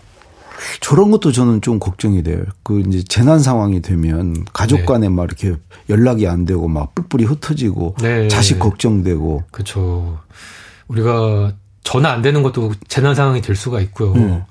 저런 0.79 1.09
것도 1.09 1.31
저는 1.31 1.61
좀 1.61 1.79
걱정이 1.79 2.21
돼요. 2.23 2.43
그 2.63 2.81
이제 2.81 3.03
재난 3.03 3.39
상황이 3.39 3.81
되면 3.81 4.45
가족 4.53 4.77
네. 4.77 4.85
간에 4.85 5.09
막 5.09 5.23
이렇게 5.23 5.55
연락이 5.89 6.27
안 6.27 6.45
되고 6.45 6.67
막 6.67 6.93
뿔뿔이 6.93 7.23
흩어지고 7.23 7.95
네. 8.01 8.27
자식 8.27 8.59
걱정되고. 8.59 9.43
그렇죠. 9.51 10.19
우리가 10.91 11.53
전화 11.83 12.11
안 12.11 12.21
되는 12.21 12.43
것도 12.43 12.73
재난 12.87 13.15
상황이 13.15 13.41
될 13.41 13.55
수가 13.55 13.79
있고요. 13.81 14.13
음. 14.13 14.43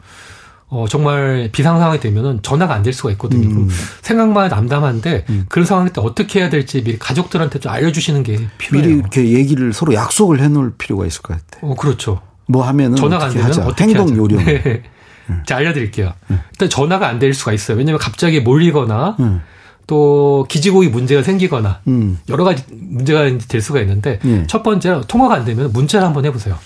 어, 0.69 0.87
정말 0.89 1.49
비상 1.53 1.79
상황이 1.79 1.99
되면은 2.01 2.43
전화가 2.43 2.75
안 2.75 2.83
될 2.83 2.93
수가 2.93 3.11
있거든요. 3.13 3.49
음. 3.49 3.69
생각만 4.03 4.49
남담한데 4.51 5.25
음. 5.29 5.47
그런 5.49 5.67
상황일 5.67 5.93
때 5.93 6.01
어떻게 6.01 6.41
해야 6.41 6.49
될지 6.49 6.83
미리 6.83 6.99
가족들한테 6.99 7.59
좀 7.59 7.73
알려주시는 7.73 8.23
게 8.23 8.49
필요해요. 8.59 8.89
미리 8.89 8.99
이렇게 9.01 9.29
얘기를 9.33 9.73
서로 9.73 9.95
약속을 9.95 10.41
해놓을 10.41 10.75
필요가 10.79 11.07
있을 11.07 11.23
것 11.23 11.37
같아요. 11.37 11.71
어, 11.71 11.75
그렇죠. 11.75 12.21
뭐 12.47 12.65
하면은 12.67 12.97
전화가 12.97 13.27
안 13.27 13.33
되면. 13.33 13.51
어떻게 13.63 13.85
행동. 13.85 14.17
요령. 14.17 14.43
네. 14.45 14.83
음. 15.29 15.43
자 15.47 15.57
알려드릴게요. 15.57 16.13
음. 16.31 16.41
일단 16.53 16.69
전화가 16.69 17.09
안 17.09 17.19
될 17.19 17.35
수가 17.35 17.53
있어요. 17.53 17.77
왜냐하면 17.77 17.99
갑자기 18.01 18.41
몰리거나 18.41 19.17
음. 19.21 19.43
또 19.91 20.47
기지국이 20.49 20.87
문제가 20.87 21.25
생기거나 21.25 21.81
음. 21.89 22.17
여러 22.29 22.45
가지 22.45 22.63
문제가 22.71 23.25
될 23.49 23.61
수가 23.61 23.81
있는데 23.81 24.21
예. 24.25 24.47
첫 24.47 24.63
번째 24.63 25.01
통화가 25.09 25.35
안 25.35 25.45
되면 25.45 25.73
문자를 25.73 26.07
한번 26.07 26.25
해보세요. 26.25 26.57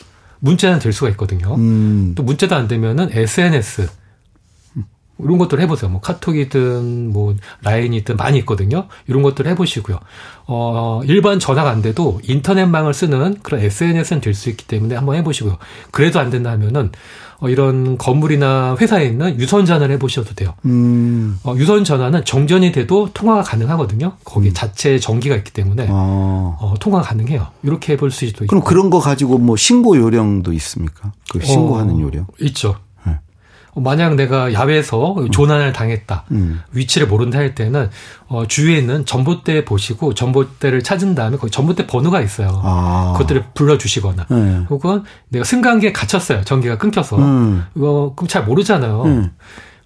문자는 0.40 0.78
될 0.78 0.92
수가 0.92 1.08
있거든요. 1.12 1.54
음. 1.54 2.12
또 2.14 2.22
문자도 2.22 2.54
안 2.54 2.68
되면은 2.68 3.08
SNS 3.12 3.88
이런 5.20 5.38
것들 5.38 5.58
해보세요. 5.58 5.90
뭐 5.90 6.02
카톡이든 6.02 7.14
뭐 7.14 7.34
라인이든 7.62 8.18
많이 8.18 8.36
있거든요. 8.40 8.88
이런 9.06 9.22
것들 9.22 9.46
해보시고요. 9.46 10.00
어 10.46 11.00
일반 11.06 11.38
전화가 11.38 11.70
안 11.70 11.80
돼도 11.80 12.20
인터넷망을 12.24 12.92
쓰는 12.92 13.38
그런 13.42 13.62
SNS는 13.62 14.20
될 14.20 14.34
수 14.34 14.50
있기 14.50 14.66
때문에 14.66 14.96
한번 14.96 15.16
해보시고요. 15.16 15.56
그래도 15.92 16.20
안 16.20 16.28
된다면은 16.28 16.92
어, 17.40 17.48
이런 17.48 17.98
건물이나 17.98 18.76
회사에 18.80 19.06
있는 19.06 19.38
유선 19.40 19.66
전화를 19.66 19.94
해보셔도 19.96 20.34
돼요. 20.34 20.54
음. 20.64 21.38
어, 21.44 21.54
유선 21.56 21.84
전화는 21.84 22.24
정전이 22.24 22.72
돼도 22.72 23.10
통화가 23.14 23.42
가능하거든요. 23.42 24.12
거기 24.24 24.48
음. 24.48 24.54
자체 24.54 24.98
전기가 24.98 25.36
있기 25.36 25.52
때문에 25.52 25.86
어. 25.90 26.56
어, 26.60 26.74
통화가 26.80 27.08
가능해요. 27.08 27.46
이렇게 27.62 27.94
해볼 27.94 28.10
수도 28.10 28.26
있고. 28.44 28.46
그럼 28.46 28.62
그런 28.62 28.90
거 28.90 28.98
가지고 28.98 29.38
뭐 29.38 29.56
신고 29.56 29.96
요령도 29.96 30.52
있습니까? 30.54 31.12
그 31.30 31.44
신고하는 31.44 31.96
어, 31.96 32.00
요령. 32.00 32.26
있죠. 32.40 32.76
만약 33.76 34.14
내가 34.14 34.52
야외에서 34.52 35.16
조난을 35.32 35.72
당했다. 35.72 36.24
음. 36.30 36.60
위치를 36.72 37.06
모른다 37.06 37.38
할 37.38 37.54
때는 37.54 37.90
어, 38.28 38.46
주위에 38.46 38.78
있는 38.78 39.04
전봇대 39.04 39.64
보시고 39.64 40.14
전봇대를 40.14 40.82
찾은 40.82 41.14
다음에 41.14 41.36
거기 41.36 41.50
전봇대 41.50 41.86
번호가 41.86 42.20
있어요. 42.20 42.60
아. 42.62 43.12
그것들을 43.14 43.44
불러주시거나 43.54 44.26
네. 44.30 44.66
혹은 44.70 45.02
내가 45.28 45.44
승강기에 45.44 45.92
갇혔어요. 45.92 46.42
전기가 46.44 46.78
끊겨서 46.78 47.18
음. 47.18 47.64
이거 47.76 48.12
그럼 48.16 48.28
잘 48.28 48.44
모르잖아요. 48.44 49.02
음. 49.04 49.30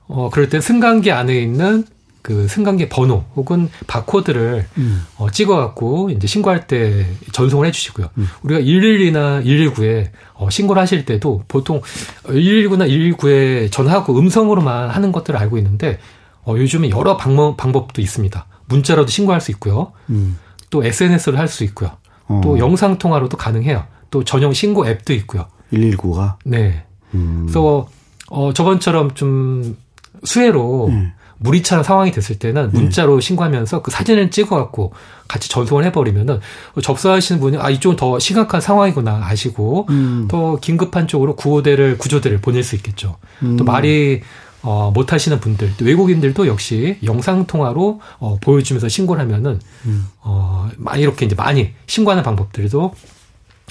어 0.07 0.31
그럴 0.31 0.49
때 0.49 0.61
승강기 0.61 1.13
안에 1.13 1.39
있는 1.41 1.85
그 2.29 2.47
승강기 2.47 2.91
번호 2.91 3.25
혹은 3.37 3.71
바코드를 3.87 4.67
음. 4.77 5.03
어, 5.17 5.31
찍어갖고 5.31 6.11
이제 6.11 6.27
신고할 6.27 6.67
때 6.67 7.07
전송을 7.33 7.67
해주시고요. 7.69 8.11
음. 8.19 8.29
우리가 8.43 8.61
112나 8.61 9.43
119에 9.47 10.11
어, 10.35 10.51
신고를 10.51 10.83
하실 10.83 11.07
때도 11.07 11.45
보통 11.49 11.81
119나 12.25 12.87
119에 12.87 13.73
전화하고 13.73 14.19
음성으로만 14.19 14.91
하는 14.91 15.11
것들을 15.11 15.41
알고 15.41 15.57
있는데 15.57 16.01
어, 16.45 16.55
요즘에 16.55 16.91
여러 16.91 17.17
방법, 17.17 17.57
방법도 17.57 18.03
있습니다. 18.03 18.47
문자로도 18.67 19.09
신고할 19.09 19.41
수 19.41 19.51
있고요. 19.53 19.93
음. 20.11 20.37
또 20.69 20.85
SNS를 20.85 21.39
할 21.39 21.49
수 21.49 21.65
있고요. 21.65 21.93
어. 22.27 22.43
또 22.45 22.59
영상 22.59 22.99
통화로도 22.99 23.39
가능해요. 23.39 23.85
또 24.11 24.23
전용 24.23 24.53
신고 24.53 24.87
앱도 24.87 25.15
있고요. 25.15 25.47
119가. 25.73 26.35
네. 26.45 26.85
음. 27.15 27.45
그래서 27.47 27.89
어 28.29 28.53
저번처럼 28.53 29.15
좀 29.15 29.79
수혜로 30.25 30.89
음. 30.89 31.13
물이 31.39 31.63
차는 31.63 31.85
상황이 31.85 32.11
됐을 32.11 32.39
때는 32.39 32.71
문자로 32.73 33.21
신고하면서 33.21 33.83
그 33.83 33.91
사진을 33.91 34.31
찍어갖고 34.31 34.93
같이 35.29 35.49
전송을 35.49 35.85
해버리면은 35.85 36.41
접수하시는 36.83 37.41
분이 37.41 37.59
아 37.59 37.71
이쪽은 37.71 37.97
더 37.97 38.19
심각한 38.19 38.61
상황이구나 38.61 39.21
아시고 39.25 39.87
음. 39.91 40.27
더 40.29 40.57
긴급한 40.57 41.07
쪽으로 41.07 41.37
구호대를 41.37 41.99
구조대를 41.99 42.41
보낼 42.41 42.63
수 42.63 42.75
있겠죠. 42.77 43.17
음. 43.43 43.57
또 43.57 43.65
말이 43.65 44.23
어, 44.63 44.91
못 44.93 45.13
하시는 45.13 45.39
분들, 45.39 45.75
또 45.77 45.85
외국인들도 45.85 46.49
역시 46.49 46.99
영상 47.05 47.47
통화로 47.47 48.01
어, 48.19 48.39
보여주면서 48.41 48.89
신고를 48.89 49.23
하면은 49.23 49.61
음. 49.87 50.09
어, 50.21 50.69
많이 50.77 51.03
이렇게 51.03 51.27
이제 51.27 51.37
많이 51.37 51.73
신고하는 51.87 52.25
방법들도 52.25 52.93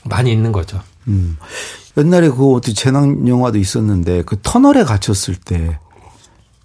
많이 0.06 0.32
있는 0.32 0.54
거죠. 0.54 0.82
음. 1.08 1.38
옛날에 1.98 2.30
그 2.30 2.54
어떤 2.54 2.74
재난 2.74 3.28
영화도 3.28 3.58
있었는데 3.58 4.24
그 4.24 4.38
터널에 4.42 4.84
갇혔을 4.84 5.36
때 5.36 5.78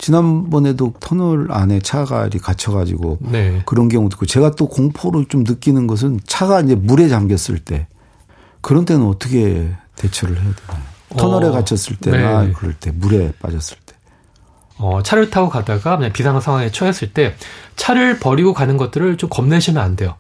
지난번에도 0.03 0.93
터널 0.99 1.47
안에 1.53 1.79
차가 1.79 2.29
갇혀가지고 2.29 3.19
네. 3.21 3.63
그런 3.67 3.89
경우도 3.89 4.17
있고 4.17 4.27
제가 4.27 4.51
또 4.51 4.67
공포를 4.69 5.27
좀 5.27 5.45
느끼는 5.45 5.87
것은 5.87 6.19
차가 6.27 6.61
이제 6.61 6.75
물에 6.75 7.09
잠겼을 7.09 7.61
때 7.61 7.87
그런 8.61 8.85
때는 8.85 9.07
어떻게 9.07 9.71
대처를 9.95 10.35
해야 10.35 10.53
되나요? 10.55 10.83
터널에 11.17 11.47
어, 11.47 11.53
갇혔을 11.53 11.97
때나 11.99 12.43
네. 12.43 12.53
그럴 12.53 12.75
때 12.75 12.91
물에 12.91 13.33
빠졌을 13.41 13.77
때. 13.87 13.95
어, 14.79 15.05
차를 15.05 15.31
타고 15.31 15.49
가다가 15.49 15.97
그냥 15.97 16.13
비상 16.13 16.41
상황에 16.41 16.73
처했을 16.73 17.13
때 17.13 17.37
차를 17.77 18.19
버리고 18.19 18.55
가는 18.55 18.77
것들을 18.77 19.17
좀 19.19 19.31
겁내시면 19.31 19.81
안 19.81 19.95
돼요. 19.95 20.17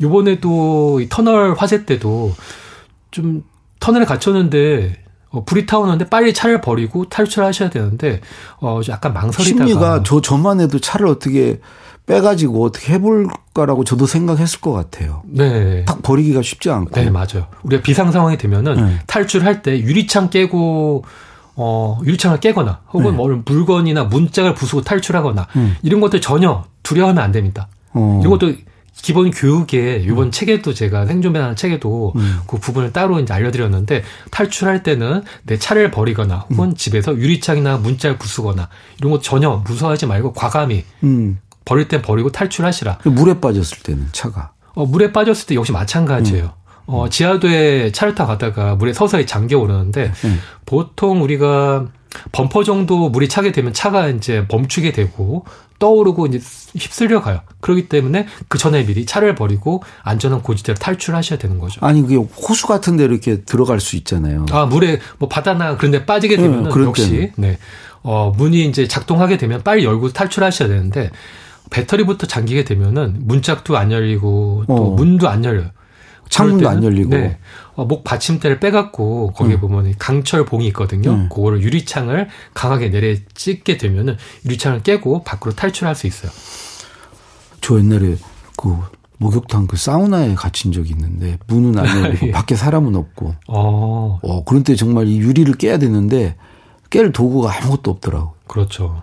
요번에도 0.00 1.00
이 1.00 1.08
터널 1.08 1.54
화재 1.54 1.84
때도 1.84 2.32
좀 3.10 3.42
터널에 3.80 4.04
갇혔는데 4.04 5.04
어, 5.36 5.44
불이 5.44 5.66
타오는데 5.66 6.08
빨리 6.08 6.32
차를 6.32 6.62
버리고 6.62 7.04
탈출하셔야 7.08 7.68
되는데 7.68 8.20
어, 8.58 8.80
좀 8.82 8.92
약간 8.92 9.12
망설이다가 9.12 9.66
심리가 9.66 10.02
저 10.04 10.20
저만 10.22 10.60
해도 10.60 10.78
차를 10.78 11.06
어떻게 11.06 11.60
빼가지고 12.06 12.64
어떻게 12.64 12.94
해볼까라고 12.94 13.84
저도 13.84 14.06
생각했을 14.06 14.60
것 14.60 14.72
같아요. 14.72 15.22
네. 15.26 15.84
탁 15.84 16.02
버리기가 16.02 16.40
쉽지 16.40 16.70
않고. 16.70 16.98
네, 16.98 17.10
맞아요. 17.10 17.48
우리가 17.64 17.82
비상 17.82 18.12
상황이 18.12 18.38
되면은 18.38 18.74
네. 18.76 18.98
탈출할 19.06 19.62
때 19.62 19.78
유리창 19.78 20.30
깨고 20.30 21.04
어, 21.56 21.98
유리창을 22.04 22.40
깨거나 22.40 22.80
혹은 22.92 23.10
네. 23.10 23.16
뭐 23.16 23.42
물건이나 23.44 24.04
문짝을 24.04 24.54
부수고 24.54 24.82
탈출하거나 24.82 25.48
음. 25.56 25.76
이런 25.82 26.00
것들 26.00 26.20
전혀 26.20 26.64
두려워하면 26.82 27.22
안 27.22 27.32
됩니다. 27.32 27.68
어. 27.92 28.20
이런 28.22 28.30
것도 28.30 28.52
기본 29.02 29.30
교육에 29.30 30.02
이번 30.04 30.32
책에도 30.32 30.74
제가 30.74 31.06
생존배라는 31.06 31.54
책에도 31.54 32.12
음. 32.16 32.40
그 32.46 32.58
부분을 32.58 32.92
따로 32.92 33.20
이제 33.20 33.32
알려드렸는데 33.32 34.02
탈출할 34.30 34.82
때는 34.82 35.22
내 35.44 35.58
차를 35.58 35.90
버리거나 35.90 36.46
혹은 36.50 36.70
음. 36.70 36.74
집에서 36.74 37.14
유리창이나 37.14 37.76
문짝을 37.78 38.18
부수거나 38.18 38.68
이런 38.98 39.12
것 39.12 39.22
전혀 39.22 39.62
무서워하지 39.66 40.06
말고 40.06 40.32
과감히 40.32 40.84
음. 41.04 41.38
버릴 41.64 41.88
땐 41.88 42.02
버리고 42.02 42.32
탈출하시라. 42.32 42.98
물에 43.04 43.40
빠졌을 43.40 43.78
때는 43.82 44.08
차가. 44.12 44.52
어, 44.74 44.86
물에 44.86 45.12
빠졌을 45.12 45.46
때 45.46 45.54
역시 45.54 45.72
마찬가지예요. 45.72 46.44
음. 46.44 46.50
어, 46.86 47.08
지하도에 47.08 47.92
차를 47.92 48.14
타고 48.14 48.28
가다가 48.28 48.76
물에 48.76 48.92
서서히 48.92 49.26
잠겨 49.26 49.58
오르는데 49.58 50.12
음. 50.24 50.40
보통 50.64 51.22
우리가 51.22 51.86
범퍼 52.32 52.64
정도 52.64 53.08
물이 53.08 53.28
차게 53.28 53.52
되면 53.52 53.72
차가 53.72 54.08
이제 54.08 54.46
멈추게 54.48 54.92
되고 54.92 55.44
떠오르고 55.78 56.26
이제 56.26 56.40
휩쓸려 56.74 57.22
가요. 57.22 57.40
그렇기 57.60 57.88
때문에 57.88 58.26
그 58.48 58.58
전에 58.58 58.84
미리 58.84 59.06
차를 59.06 59.34
버리고 59.34 59.82
안전한 60.02 60.42
고지대로 60.42 60.76
탈출하셔야 60.78 61.38
되는 61.38 61.58
거죠. 61.58 61.84
아니 61.84 62.02
그게 62.02 62.16
호수 62.16 62.66
같은 62.66 62.96
데 62.96 63.04
이렇게 63.04 63.42
들어갈 63.42 63.80
수 63.80 63.96
있잖아요. 63.96 64.46
아, 64.50 64.66
물에 64.66 65.00
뭐 65.18 65.28
바다나 65.28 65.76
그런 65.76 65.92
데 65.92 66.06
빠지게 66.06 66.36
되면 66.36 66.64
네, 66.64 66.84
역시. 66.84 67.32
네. 67.36 67.58
어, 68.02 68.32
문이 68.36 68.66
이제 68.66 68.86
작동하게 68.86 69.36
되면 69.36 69.62
빨리 69.62 69.84
열고 69.84 70.12
탈출하셔야 70.12 70.68
되는데 70.68 71.10
배터리부터 71.70 72.26
잠기게 72.26 72.64
되면은 72.64 73.22
문짝도 73.22 73.76
안 73.76 73.90
열리고 73.90 74.64
또 74.68 74.74
어. 74.74 74.94
문도 74.94 75.28
안 75.28 75.44
열려요. 75.44 75.70
창문도 76.28 76.68
안 76.68 76.82
열리고. 76.82 77.10
네. 77.10 77.38
어, 77.74 77.84
목 77.84 78.04
받침대를 78.04 78.58
빼갖고 78.58 79.32
거기에 79.32 79.56
음. 79.56 79.60
보면 79.60 79.94
강철 79.98 80.44
봉이 80.44 80.66
있거든요. 80.68 81.10
음. 81.10 81.28
그거를 81.28 81.62
유리창을 81.62 82.28
강하게 82.54 82.90
내려 82.90 83.14
찍게 83.34 83.76
되면은 83.76 84.16
유리창을 84.44 84.82
깨고 84.82 85.24
밖으로 85.24 85.54
탈출할 85.54 85.94
수 85.94 86.06
있어요. 86.06 86.30
저 87.60 87.78
옛날에 87.78 88.16
그 88.56 88.76
목욕탕 89.18 89.66
그 89.66 89.76
사우나에 89.76 90.34
갇힌 90.34 90.72
적이 90.72 90.90
있는데 90.90 91.38
문은 91.46 91.78
안 91.78 92.02
열리고 92.02 92.28
예. 92.28 92.30
밖에 92.32 92.54
사람은 92.54 92.96
없고. 92.96 93.34
어, 93.48 94.18
어 94.22 94.44
그런 94.44 94.62
때 94.62 94.74
정말 94.74 95.06
이 95.06 95.18
유리를 95.18 95.52
깨야 95.54 95.78
되는데 95.78 96.36
깰 96.90 97.12
도구가 97.12 97.56
아무것도 97.56 97.90
없더라고. 97.90 98.34
그렇죠. 98.46 99.02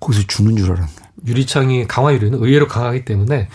거기서 0.00 0.24
죽는 0.28 0.56
줄 0.56 0.72
알았네. 0.72 0.92
유리창이 1.26 1.86
강화 1.86 2.14
유리는 2.14 2.38
의외로 2.38 2.68
강하기 2.68 3.04
때문에 3.04 3.48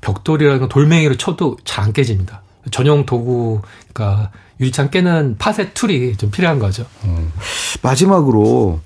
벽돌이라는 0.00 0.68
돌멩이를 0.68 1.16
쳐도 1.16 1.56
잘 1.64 1.86
안 1.86 1.92
깨집니다. 1.92 2.42
전용 2.70 3.06
도구, 3.06 3.60
그러니까 3.92 4.30
유리창 4.60 4.90
깨는 4.90 5.36
파쇄 5.38 5.72
tool이 5.72 6.16
좀 6.16 6.30
필요한 6.30 6.58
거죠. 6.58 6.86
마지막으로 7.82 8.80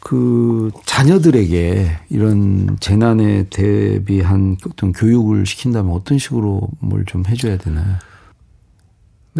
그 0.00 0.70
자녀들에게 0.84 1.98
이런 2.10 2.76
재난에 2.80 3.44
대비한 3.50 4.56
어떤 4.68 4.92
교육을 4.92 5.46
시킨다면 5.46 5.92
어떤 5.94 6.18
식으로 6.18 6.68
뭘 6.80 7.04
좀 7.06 7.24
해줘야 7.26 7.56
되나요? 7.58 7.96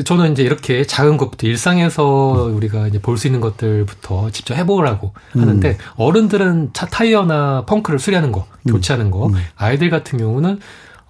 저는 0.05 0.33
이제 0.33 0.43
이렇게 0.43 0.85
작은 0.85 1.17
것부터 1.19 1.47
일상에서 1.47 2.51
우리가 2.53 2.89
이제 2.89 2.99
볼 3.01 3.17
수 3.17 3.29
있는 3.29 3.41
것들부터 3.41 4.31
직접 4.33 4.55
해보라고 4.57 5.13
하는데 5.33 5.79
어른들은 5.97 6.71
차 6.73 6.87
타이어나 6.87 7.65
펑크를 7.67 8.01
수리하는 8.01 8.33
거, 8.33 8.47
교체하는 8.67 9.11
거, 9.13 9.31
아이들 9.57 9.91
같은 9.91 10.19
경우는 10.19 10.59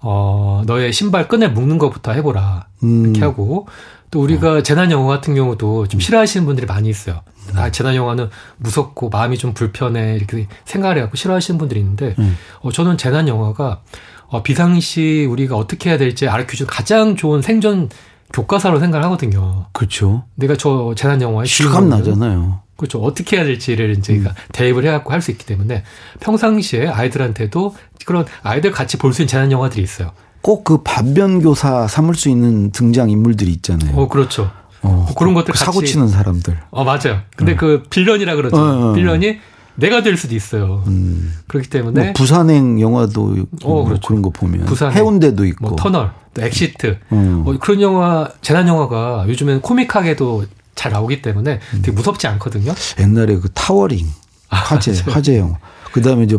어 0.07 0.61
너의 0.67 0.93
신발 0.93 1.27
끈을 1.27 1.51
묶는 1.51 1.79
것부터 1.79 2.11
해보라 2.11 2.67
음. 2.83 3.05
이렇게 3.05 3.21
하고 3.21 3.67
또 4.11 4.21
우리가 4.21 4.61
재난 4.61 4.91
영화 4.91 5.07
같은 5.07 5.33
경우도 5.33 5.87
좀 5.87 5.99
싫어하시는 5.99 6.45
분들이 6.45 6.67
많이 6.67 6.89
있어요. 6.89 7.21
아 7.55 7.71
재난 7.71 7.95
영화는 7.95 8.29
무섭고 8.57 9.09
마음이 9.09 9.39
좀 9.39 9.55
불편해 9.55 10.15
이렇게 10.15 10.47
생각을 10.65 10.97
해갖고 10.97 11.17
싫어하시는 11.17 11.57
분들이 11.57 11.79
있는데 11.79 12.15
음. 12.19 12.37
어 12.61 12.71
저는 12.71 12.97
재난 12.99 13.27
영화가 13.27 13.81
어, 14.27 14.43
비상시 14.43 15.27
우리가 15.29 15.55
어떻게 15.55 15.89
해야 15.89 15.97
될지 15.97 16.27
알려주는 16.27 16.67
가장 16.69 17.15
좋은 17.15 17.41
생존 17.41 17.89
교과서로 18.31 18.79
생각을 18.79 19.05
하거든요. 19.05 19.65
그렇죠. 19.71 20.23
내가 20.35 20.55
저 20.55 20.93
재난 20.95 21.21
영화의 21.21 21.47
실감 21.47 21.89
나잖아요. 21.89 22.61
그렇죠. 22.77 23.01
어떻게 23.01 23.37
해야 23.37 23.45
될지를 23.45 23.91
이제 23.97 24.13
음. 24.13 24.23
가 24.25 24.33
대입을 24.51 24.83
해갖고 24.85 25.11
할 25.13 25.21
수 25.21 25.31
있기 25.31 25.45
때문에 25.45 25.83
평상시에 26.19 26.87
아이들한테도 26.87 27.75
그런 28.05 28.25
아이들 28.43 28.71
같이 28.71 28.97
볼 28.97 29.13
수 29.13 29.21
있는 29.21 29.27
재난 29.29 29.51
영화들이 29.51 29.81
있어요. 29.81 30.11
꼭 30.41 30.63
그 30.63 30.83
반면교사 30.83 31.87
삼을 31.87 32.15
수 32.15 32.29
있는 32.29 32.71
등장 32.71 33.09
인물들이 33.09 33.51
있잖아요. 33.53 33.95
어, 33.97 34.07
그렇죠. 34.07 34.51
어, 34.81 35.07
그런 35.17 35.33
것들 35.33 35.53
그 35.53 35.57
사고 35.57 35.81
치는 35.83 36.07
사람들. 36.09 36.59
어, 36.69 36.83
맞아요. 36.83 37.21
근데 37.35 37.55
그 37.55 37.83
villain이라 37.89 38.35
그러죠. 38.35 38.55
어, 38.57 38.89
어. 38.91 38.93
villain이 38.93 39.39
내가 39.77 40.03
될 40.03 40.15
수도 40.17 40.35
있어요. 40.35 40.83
음. 40.87 41.33
그렇기 41.47 41.67
뭐 41.69 41.79
때문에 41.81 42.13
부산행 42.13 42.79
영화도 42.79 43.37
어, 43.63 43.67
뭐 43.67 43.85
그렇죠. 43.85 44.07
그런 44.07 44.21
거 44.21 44.29
보면 44.29 44.65
부산행, 44.65 44.95
해운대도 44.95 45.45
있고. 45.45 45.67
뭐 45.69 45.75
터널, 45.75 46.11
또 46.33 46.41
엑시트, 46.43 46.99
음. 47.11 47.43
어, 47.45 47.53
그런 47.59 47.81
영화, 47.81 48.29
재난 48.41 48.67
영화가 48.67 49.25
요즘엔 49.27 49.61
코믹하게도 49.61 50.45
잘 50.75 50.91
나오기 50.91 51.21
때문에 51.21 51.59
되게 51.81 51.91
무섭지 51.91 52.27
않거든요. 52.27 52.73
옛날에 52.99 53.37
그 53.37 53.49
타워링 53.53 54.05
화재 54.49 54.91
아, 54.91 55.11
화재 55.11 55.37
영화. 55.39 55.57
그다음에 55.93 56.23
이제 56.25 56.37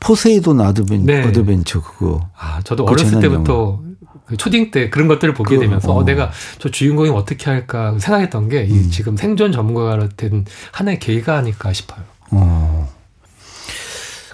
포세이돈 0.00 0.60
아드벤, 0.60 1.04
네. 1.04 1.24
어드벤처 1.26 1.80
그거. 1.82 2.28
아, 2.38 2.60
저도 2.64 2.84
그 2.86 2.92
어렸을 2.92 3.20
때부터 3.20 3.80
그 4.26 4.36
초딩 4.36 4.70
때 4.70 4.88
그런 4.90 5.08
것들을 5.08 5.34
보게 5.34 5.56
그, 5.56 5.60
되면서 5.62 5.92
어. 5.92 5.98
어, 5.98 6.04
내가 6.04 6.30
저 6.58 6.70
주인공이 6.70 7.10
어떻게 7.10 7.50
할까 7.50 7.96
생각했던 7.98 8.48
게이 8.48 8.70
음. 8.72 8.90
지금 8.90 9.16
생존 9.16 9.52
전문가가 9.52 10.08
된 10.16 10.44
하나의 10.70 10.98
계기가 10.98 11.36
아닐까 11.36 11.72
싶어요. 11.72 12.02
어. 12.30 12.88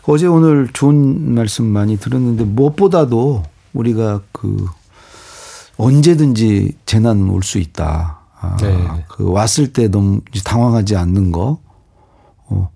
어제 0.06 0.26
오늘 0.26 0.68
좋은 0.72 1.34
말씀 1.34 1.66
많이 1.66 1.98
들었는데 1.98 2.44
무엇보다도 2.44 3.42
우리가 3.74 4.22
그 4.32 4.66
언제든지 5.76 6.72
재난 6.86 7.28
올 7.30 7.42
수 7.42 7.58
있다. 7.58 8.17
아, 8.40 8.56
네. 8.60 9.04
그 9.08 9.30
왔을 9.30 9.72
때 9.72 9.88
너무 9.88 10.20
당황하지 10.44 10.96
않는 10.96 11.32
거. 11.32 11.60
어. 12.46 12.70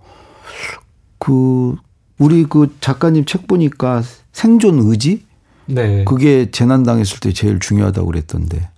그 1.18 1.76
우리 2.18 2.44
그 2.44 2.76
작가님 2.80 3.24
책 3.24 3.46
보니까 3.46 4.02
생존 4.32 4.78
의지 4.80 5.24
네. 5.66 6.04
그게 6.04 6.50
재난 6.50 6.82
당했을 6.82 7.20
때 7.20 7.32
제일 7.32 7.58
중요하다고 7.58 8.06
그랬던데. 8.06 8.68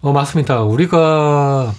어, 0.00 0.12
맞습니다. 0.12 0.62
우리가 0.62 1.74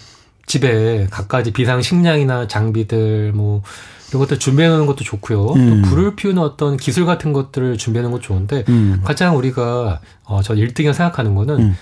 집에 0.45 1.07
갖가지 1.09 1.51
비상 1.51 1.81
식량이나 1.81 2.47
장비들 2.47 3.33
뭐 3.33 3.61
이런 4.09 4.19
것들 4.19 4.39
준비해 4.39 4.67
놓는 4.69 4.85
것도 4.87 5.03
좋고요. 5.03 5.53
음. 5.53 5.81
또 5.83 5.89
불을 5.89 6.15
피우는 6.15 6.41
어떤 6.41 6.77
기술 6.77 7.05
같은 7.05 7.33
것들을 7.33 7.77
준비해 7.77 8.01
놓는 8.01 8.11
것도 8.11 8.21
좋은데 8.23 8.65
음. 8.69 9.01
가장 9.03 9.37
우리가 9.37 10.01
어, 10.23 10.41
저 10.41 10.55
1등이라 10.55 10.93
생각하는 10.93 11.35
거는 11.35 11.59
음. 11.59 11.75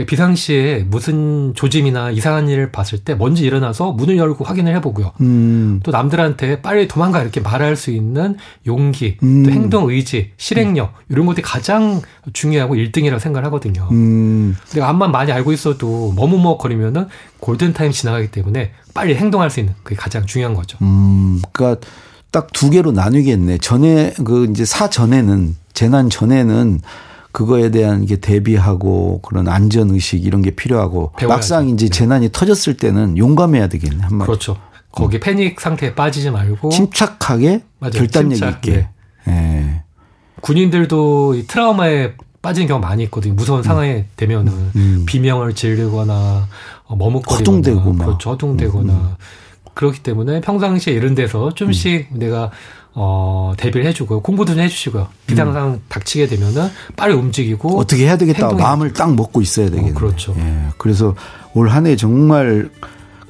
내 0.00 0.06
비상시에 0.06 0.86
무슨 0.88 1.52
조짐이나 1.54 2.10
이상한 2.10 2.48
일을 2.48 2.72
봤을 2.72 3.00
때 3.00 3.14
먼저 3.14 3.44
일어나서 3.44 3.92
문을 3.92 4.16
열고 4.16 4.46
확인을 4.46 4.74
해보고요. 4.76 5.12
음. 5.20 5.80
또 5.82 5.90
남들한테 5.90 6.62
빨리 6.62 6.88
도망가 6.88 7.20
이렇게 7.20 7.40
말할 7.40 7.76
수 7.76 7.90
있는 7.90 8.36
용기, 8.66 9.18
음. 9.22 9.42
또 9.42 9.50
행동 9.50 9.90
의지, 9.90 10.30
실행력 10.38 10.94
이런 11.10 11.26
것들이 11.26 11.42
가장 11.42 12.00
중요하고 12.32 12.76
1등이라고 12.76 13.18
생각을 13.18 13.44
하거든요. 13.48 13.88
음. 13.92 14.56
내가 14.72 14.88
앞만 14.88 15.12
많이 15.12 15.32
알고 15.32 15.52
있어도 15.52 16.14
머뭇머뭇거리면은 16.16 17.08
골든 17.40 17.74
타임 17.74 17.92
지나가기 17.92 18.30
때문에 18.30 18.72
빨리 18.94 19.14
행동할 19.16 19.50
수 19.50 19.60
있는 19.60 19.74
그게 19.82 19.96
가장 19.96 20.24
중요한 20.24 20.54
거죠. 20.54 20.78
음, 20.80 21.42
그러니까 21.52 21.86
딱 22.30 22.48
두 22.54 22.70
개로 22.70 22.90
나뉘겠네. 22.92 23.58
전에 23.58 24.14
그 24.24 24.46
이제 24.50 24.64
사 24.64 24.88
전에는 24.88 25.56
재난 25.74 26.08
전에는 26.08 26.80
그거에 27.32 27.70
대한 27.70 28.06
게 28.06 28.16
대비하고 28.16 29.20
그런 29.22 29.48
안전 29.48 29.90
의식 29.90 30.24
이런 30.24 30.42
게 30.42 30.50
필요하고 30.50 31.12
배워야죠. 31.16 31.28
막상 31.28 31.68
이제 31.68 31.86
네. 31.86 31.90
재난이 31.90 32.30
터졌을 32.32 32.76
때는 32.76 33.16
용감해야 33.16 33.68
되겠네 33.68 34.02
한마디. 34.02 34.26
그렇죠. 34.26 34.56
거기 34.92 35.20
패닉 35.20 35.60
상태에 35.60 35.94
빠지지 35.94 36.30
말고 36.30 36.70
침착하게 36.70 37.62
맞아요. 37.78 37.92
결단력 37.92 38.36
침착, 38.36 38.66
있게. 38.66 38.88
예. 39.28 39.82
군인들도 40.40 41.34
이 41.34 41.46
트라우마에 41.46 42.14
빠지는 42.42 42.66
경우가 42.66 42.88
많이 42.88 43.04
있거든요. 43.04 43.34
무서운 43.34 43.62
상황에 43.62 44.06
되면은 44.16 44.52
음. 44.74 45.04
비명을 45.06 45.54
지르거나 45.54 46.48
어, 46.84 46.96
머뭇거리거나 46.96 47.38
허둥대고 47.38 47.92
막. 47.92 48.06
그렇죠. 48.06 48.30
허둥대거나 48.30 48.92
음, 48.92 49.14
그렇기 49.74 50.02
때문에 50.02 50.40
평상시에 50.40 50.92
이런 50.94 51.14
데서 51.14 51.52
좀씩 51.54 52.08
내가 52.18 52.50
어 52.94 53.52
대비를 53.56 53.86
해주고요. 53.86 54.20
공부도 54.20 54.52
좀 54.54 54.62
해주시고요. 54.62 55.08
비상상 55.26 55.80
닥치게 55.88 56.26
되면은 56.26 56.68
빨리 56.96 57.14
움직이고 57.14 57.76
음. 57.76 57.78
어떻게 57.78 58.04
해야 58.06 58.16
되겠다 58.18 58.48
행동해. 58.48 58.62
마음을 58.62 58.92
딱 58.92 59.14
먹고 59.14 59.40
있어야 59.40 59.70
되겠네. 59.70 59.92
어, 59.92 59.94
그렇죠. 59.94 60.34
예. 60.38 60.56
그래서 60.78 61.14
올 61.54 61.68
한 61.68 61.86
해 61.86 61.94
정말 61.96 62.68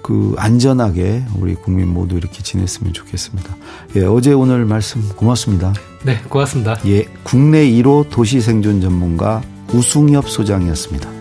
그 0.03 0.35
안전하게 0.39 1.25
우리 1.39 1.55
국민 1.55 1.89
모두 1.89 2.17
이렇게 2.17 2.43
지냈으면 2.43 2.95
좋겠습니다. 2.95 3.55
예, 3.97 4.05
어제 4.05 4.33
오늘 4.33 4.65
말씀 4.65 5.07
고맙습니다. 5.11 5.75
네, 6.05 6.19
고맙습니다. 6.29 6.79
예, 6.87 7.05
국내 7.23 7.67
1호 7.71 8.09
도시 8.09 8.41
생존 8.41 8.81
전문가 8.81 9.43
우승엽 9.75 10.29
소장이었습니다. 10.31 11.20